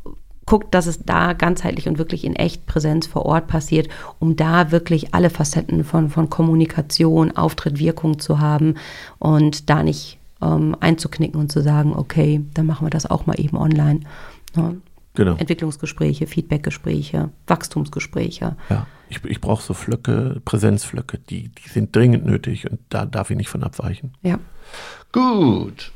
guckt, 0.48 0.74
dass 0.74 0.86
es 0.86 1.04
da 1.04 1.34
ganzheitlich 1.34 1.88
und 1.88 1.98
wirklich 1.98 2.24
in 2.24 2.34
echt 2.34 2.64
Präsenz 2.64 3.06
vor 3.06 3.26
Ort 3.26 3.48
passiert, 3.48 3.88
um 4.18 4.34
da 4.34 4.72
wirklich 4.72 5.14
alle 5.14 5.28
Facetten 5.28 5.84
von, 5.84 6.08
von 6.08 6.30
Kommunikation, 6.30 7.36
Auftritt, 7.36 7.78
Wirkung 7.78 8.18
zu 8.18 8.40
haben 8.40 8.76
und 9.18 9.68
da 9.68 9.82
nicht 9.82 10.18
ähm, 10.40 10.74
einzuknicken 10.80 11.38
und 11.38 11.52
zu 11.52 11.60
sagen, 11.60 11.92
okay, 11.94 12.40
dann 12.54 12.64
machen 12.64 12.86
wir 12.86 12.90
das 12.90 13.04
auch 13.04 13.26
mal 13.26 13.38
eben 13.38 13.58
online. 13.58 14.00
Ne? 14.56 14.80
Genau. 15.12 15.34
Entwicklungsgespräche, 15.34 16.26
Feedbackgespräche, 16.26 17.28
Wachstumsgespräche. 17.46 18.56
Ja, 18.70 18.86
ich, 19.10 19.22
ich 19.26 19.42
brauche 19.42 19.62
so 19.62 19.74
Flöcke, 19.74 20.40
Präsenzflöcke, 20.46 21.18
die, 21.18 21.50
die 21.50 21.68
sind 21.68 21.94
dringend 21.94 22.24
nötig 22.24 22.70
und 22.70 22.80
da 22.88 23.04
darf 23.04 23.30
ich 23.30 23.36
nicht 23.36 23.50
von 23.50 23.62
abweichen. 23.64 24.14
Ja. 24.22 24.38
Gut. 25.12 25.92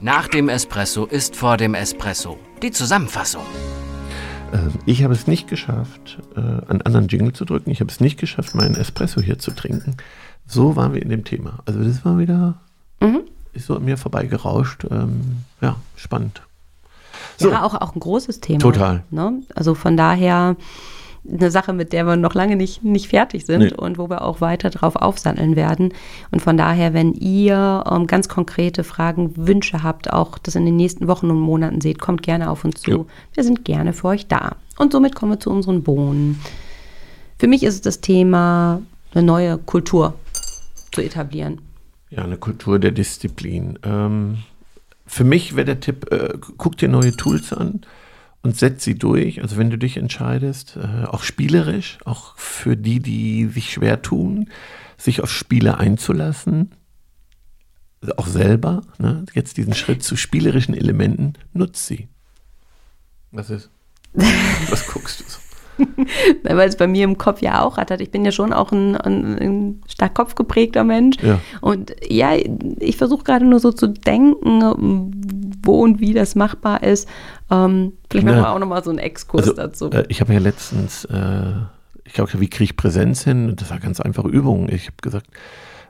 Nach 0.00 0.28
dem 0.28 0.48
Espresso 0.48 1.06
ist 1.06 1.36
vor 1.36 1.56
dem 1.56 1.74
Espresso. 1.74 2.38
Die 2.62 2.70
Zusammenfassung. 2.70 3.42
Ähm, 4.52 4.72
ich 4.84 5.02
habe 5.02 5.14
es 5.14 5.26
nicht 5.26 5.48
geschafft, 5.48 6.18
äh, 6.36 6.40
einen 6.40 6.82
anderen 6.82 7.08
Jingle 7.08 7.32
zu 7.32 7.44
drücken. 7.44 7.70
Ich 7.70 7.80
habe 7.80 7.90
es 7.90 8.00
nicht 8.00 8.18
geschafft, 8.18 8.54
meinen 8.54 8.74
Espresso 8.74 9.20
hier 9.20 9.38
zu 9.38 9.50
trinken. 9.52 9.96
So 10.46 10.76
waren 10.76 10.94
wir 10.94 11.02
in 11.02 11.08
dem 11.08 11.24
Thema. 11.24 11.60
Also 11.64 11.82
das 11.82 12.04
war 12.04 12.18
wieder, 12.18 12.60
ist 13.56 13.66
so 13.66 13.76
an 13.76 13.84
mir 13.84 13.96
vorbeigerauscht. 13.96 14.86
Ähm, 14.90 15.38
ja, 15.60 15.76
spannend. 15.96 16.42
So. 17.38 17.50
Ja, 17.50 17.64
auch, 17.64 17.74
auch 17.74 17.94
ein 17.94 18.00
großes 18.00 18.40
Thema. 18.40 18.60
Total. 18.60 19.02
Ne? 19.10 19.42
Also 19.54 19.74
von 19.74 19.96
daher 19.96 20.56
eine 21.30 21.50
Sache, 21.50 21.72
mit 21.72 21.92
der 21.92 22.04
wir 22.06 22.16
noch 22.16 22.34
lange 22.34 22.56
nicht, 22.56 22.84
nicht 22.84 23.08
fertig 23.08 23.46
sind 23.46 23.60
Nee. 23.60 23.72
und 23.72 23.98
wo 23.98 24.08
wir 24.08 24.22
auch 24.22 24.40
weiter 24.40 24.70
drauf 24.70 24.96
aufsatteln 24.96 25.56
werden. 25.56 25.92
Und 26.30 26.40
von 26.42 26.56
daher, 26.56 26.94
wenn 26.94 27.12
ihr 27.14 27.84
ähm, 27.90 28.06
ganz 28.06 28.28
konkrete 28.28 28.84
Fragen, 28.84 29.32
Wünsche 29.36 29.82
habt, 29.82 30.12
auch 30.12 30.38
das 30.38 30.54
in 30.54 30.64
den 30.66 30.76
nächsten 30.76 31.08
Wochen 31.08 31.30
und 31.30 31.40
Monaten 31.40 31.80
seht, 31.80 31.98
kommt 31.98 32.22
gerne 32.22 32.50
auf 32.50 32.64
uns 32.64 32.80
zu. 32.82 32.90
Jo. 32.90 33.06
Wir 33.34 33.44
sind 33.44 33.64
gerne 33.64 33.92
für 33.92 34.08
euch 34.08 34.26
da. 34.26 34.56
Und 34.78 34.92
somit 34.92 35.14
kommen 35.14 35.32
wir 35.32 35.40
zu 35.40 35.50
unseren 35.50 35.82
Bohnen. 35.82 36.40
Für 37.38 37.46
mich 37.46 37.62
ist 37.62 37.74
es 37.74 37.80
das 37.82 38.00
Thema, 38.00 38.80
eine 39.14 39.22
neue 39.22 39.58
Kultur 39.58 40.14
zu 40.92 41.00
etablieren. 41.02 41.60
Ja, 42.10 42.24
eine 42.24 42.36
Kultur 42.36 42.78
der 42.78 42.92
Disziplin. 42.92 43.78
Ähm, 43.82 44.38
für 45.06 45.24
mich 45.24 45.54
wäre 45.56 45.66
der 45.66 45.80
Tipp, 45.80 46.10
äh, 46.12 46.34
guck 46.56 46.76
dir 46.76 46.88
neue 46.88 47.12
Tools 47.16 47.52
an 47.52 47.82
und 48.46 48.56
setz 48.56 48.84
sie 48.84 48.94
durch. 48.94 49.42
Also 49.42 49.56
wenn 49.56 49.70
du 49.70 49.76
dich 49.76 49.96
entscheidest, 49.96 50.76
äh, 50.76 51.04
auch 51.04 51.24
spielerisch, 51.24 51.98
auch 52.04 52.38
für 52.38 52.76
die, 52.76 53.00
die 53.00 53.46
sich 53.46 53.72
schwer 53.72 54.02
tun, 54.02 54.50
sich 54.96 55.20
auf 55.20 55.32
Spiele 55.32 55.78
einzulassen, 55.78 56.70
auch 58.16 58.28
selber, 58.28 58.82
ne, 58.98 59.24
jetzt 59.34 59.56
diesen 59.56 59.74
Schritt 59.74 60.04
zu 60.04 60.14
spielerischen 60.14 60.74
Elementen, 60.74 61.32
nutz 61.54 61.88
sie. 61.88 62.08
Was 63.32 63.50
ist? 63.50 63.68
Was 64.70 64.86
guckst 64.86 65.20
du 65.20 65.24
so? 65.24 65.38
weil 66.44 66.68
es 66.68 66.76
bei 66.76 66.86
mir 66.86 67.04
im 67.04 67.18
Kopf 67.18 67.40
ja 67.42 67.62
auch 67.62 67.78
rattert. 67.78 68.00
Ich 68.00 68.10
bin 68.10 68.24
ja 68.24 68.32
schon 68.32 68.52
auch 68.52 68.72
ein, 68.72 68.96
ein, 68.96 69.38
ein 69.38 69.80
stark 69.88 70.14
kopfgeprägter 70.14 70.84
Mensch. 70.84 71.16
Ja. 71.22 71.40
Und 71.60 71.94
ja, 72.08 72.32
ich 72.80 72.96
versuche 72.96 73.24
gerade 73.24 73.44
nur 73.44 73.60
so 73.60 73.72
zu 73.72 73.88
denken, 73.88 75.10
wo 75.62 75.82
und 75.82 76.00
wie 76.00 76.12
das 76.14 76.34
machbar 76.34 76.82
ist. 76.82 77.08
Ähm, 77.50 77.92
vielleicht 78.10 78.26
machen 78.26 78.38
Ja. 78.38 78.42
wir 78.44 78.50
auch 78.54 78.58
nochmal 78.58 78.82
so 78.84 78.90
einen 78.90 78.98
Exkurs 78.98 79.42
Also, 79.48 79.54
dazu. 79.54 79.90
äh, 79.90 80.04
ich 80.08 80.20
habe 80.20 80.32
ja 80.32 80.38
letztens, 80.40 81.04
äh, 81.06 81.52
ich 82.04 82.12
glaube, 82.12 82.30
wie 82.40 82.48
kriege 82.48 82.64
ich 82.64 82.76
Präsenz 82.76 83.24
hin? 83.24 83.54
Das 83.56 83.70
war 83.70 83.78
ganz 83.80 84.00
einfache 84.00 84.28
Übung. 84.28 84.68
Ich 84.68 84.86
habe 84.86 84.96
gesagt, 85.02 85.26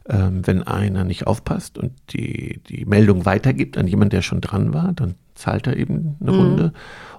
ähm, 0.09 0.47
wenn 0.47 0.63
einer 0.63 1.05
nicht 1.05 1.27
aufpasst 1.27 1.79
und 1.79 1.93
die, 2.11 2.61
die 2.69 2.85
Meldung 2.85 3.27
weitergibt 3.27 3.77
an 3.77 3.87
jemanden, 3.89 4.11
der 4.11 4.23
schon 4.23 4.41
dran 4.41 4.73
war, 4.73 4.93
dann 4.95 5.15
zahlt 5.35 5.67
er 5.67 5.77
eben 5.77 6.17
eine 6.21 6.31
Runde. 6.31 6.73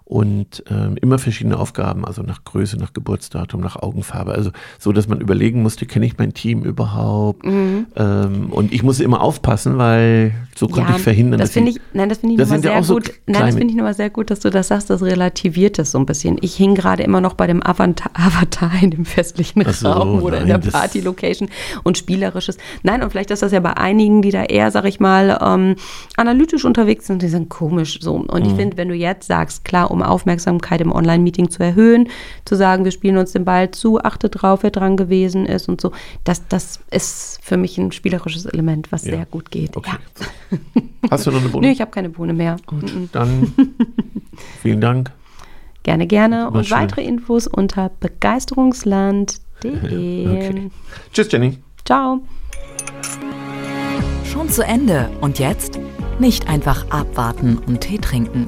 Und 0.09 0.63
ähm, 0.69 0.95
immer 1.01 1.19
verschiedene 1.19 1.59
Aufgaben, 1.59 2.05
also 2.05 2.21
nach 2.21 2.45
Größe, 2.45 2.77
nach 2.77 2.93
Geburtsdatum, 2.93 3.59
nach 3.59 3.75
Augenfarbe. 3.75 4.31
Also 4.31 4.51
so, 4.79 4.93
dass 4.93 5.09
man 5.09 5.19
überlegen 5.19 5.61
musste, 5.61 5.85
kenne 5.85 6.05
ich 6.05 6.17
mein 6.17 6.33
Team 6.33 6.63
überhaupt? 6.63 7.45
Ähm, 7.45 8.47
und 8.51 8.71
ich 8.71 8.83
musste 8.83 9.03
immer 9.03 9.19
aufpassen, 9.19 9.77
weil 9.77 10.33
so 10.55 10.69
konnte 10.69 10.93
ich 10.95 11.01
verhindern, 11.01 11.39
das 11.39 11.49
dass 11.49 11.53
finde 11.55 11.71
ich, 11.71 11.81
nein, 11.93 12.07
das 12.07 12.19
finde 12.19 12.35
ich 12.35 12.39
nochmal 12.39 12.57
ja 12.59 12.61
sehr 12.61 12.79
auch 12.79 12.83
so 12.85 12.93
gut. 12.95 13.11
Nein, 13.27 13.41
das 13.47 13.55
finde 13.55 13.67
ich 13.71 13.75
nochmal 13.75 13.93
sehr 13.95 14.09
gut, 14.09 14.29
dass 14.31 14.39
du 14.39 14.49
das 14.49 14.69
sagst, 14.69 14.89
das 14.89 15.01
relativiert 15.01 15.77
das 15.77 15.91
so 15.91 15.99
ein 15.99 16.05
bisschen. 16.05 16.37
Ich 16.41 16.55
hing 16.55 16.73
gerade 16.73 17.03
immer 17.03 17.19
noch 17.19 17.33
bei 17.33 17.45
dem 17.45 17.61
Avatar, 17.61 18.09
Avatar 18.13 18.71
in 18.81 18.91
dem 18.91 19.03
festlichen 19.03 19.65
so, 19.73 19.89
Raum 19.89 20.23
oder 20.23 20.37
in 20.41 20.47
nein, 20.47 20.61
der 20.61 20.71
das- 20.71 20.71
Party-Location 20.71 21.49
und 21.83 21.97
spielerisches. 21.97 22.57
Nein, 22.81 23.03
und 23.03 23.09
vielleicht 23.11 23.31
ist 23.31 23.41
das 23.41 23.51
ja 23.51 23.59
bei 23.59 23.75
einigen, 23.75 24.21
die 24.21 24.31
da 24.31 24.43
eher, 24.43 24.71
sag 24.71 24.85
ich 24.85 25.01
mal, 25.01 25.37
ähm, 25.41 25.75
analytisch 26.15 26.63
unterwegs 26.63 27.07
sind, 27.07 27.21
die 27.21 27.27
sind 27.27 27.49
komisch 27.49 27.99
so. 28.01 28.13
Und 28.15 28.43
Mhm. 28.43 28.49
ich 28.49 28.53
finde, 28.55 28.77
wenn 28.77 28.87
du 28.87 28.95
jetzt 28.95 29.27
sagst, 29.27 29.65
klar, 29.65 29.91
um 29.91 29.96
Aufmerksamkeit 30.03 30.81
im 30.81 30.91
Online-Meeting 30.91 31.49
zu 31.49 31.63
erhöhen, 31.63 32.09
zu 32.45 32.55
sagen, 32.55 32.83
wir 32.85 32.91
spielen 32.91 33.17
uns 33.17 33.31
den 33.31 33.45
Ball 33.45 33.71
zu, 33.71 33.99
achte 34.03 34.29
drauf, 34.29 34.63
wer 34.63 34.71
dran 34.71 34.97
gewesen 34.97 35.45
ist 35.45 35.69
und 35.69 35.79
so. 35.81 35.91
Das, 36.23 36.47
das 36.47 36.79
ist 36.91 37.39
für 37.41 37.57
mich 37.57 37.77
ein 37.77 37.91
spielerisches 37.91 38.45
Element, 38.45 38.91
was 38.91 39.05
Ja. 39.05 39.11
sehr 39.15 39.25
gut 39.25 39.51
geht. 39.51 39.75
Okay. 39.77 39.91
Ja. 40.51 40.57
Hast 41.11 41.25
du 41.27 41.31
noch 41.31 41.39
eine 41.41 41.49
Bohne? 41.49 41.67
Nö, 41.67 41.73
ich 41.73 41.81
habe 41.81 41.91
keine 41.91 42.09
Bohne 42.09 42.33
mehr. 42.33 42.57
Gut, 42.65 42.91
dann 43.11 43.53
vielen 44.61 44.81
Dank. 44.81 45.11
Gerne, 45.83 46.05
gerne. 46.07 46.49
Und 46.51 46.65
schön. 46.65 46.77
weitere 46.77 47.03
Infos 47.03 47.47
unter 47.47 47.89
begeisterungsland.de. 47.99 49.37
Okay. 49.63 50.69
Tschüss, 51.13 51.31
Jenny. 51.31 51.57
Ciao. 51.85 52.19
Schon 54.25 54.49
zu 54.49 54.63
Ende. 54.63 55.09
Und 55.21 55.39
jetzt? 55.39 55.79
Nicht 56.19 56.47
einfach 56.49 56.85
abwarten 56.91 57.57
und 57.65 57.81
Tee 57.81 57.97
trinken. 57.97 58.47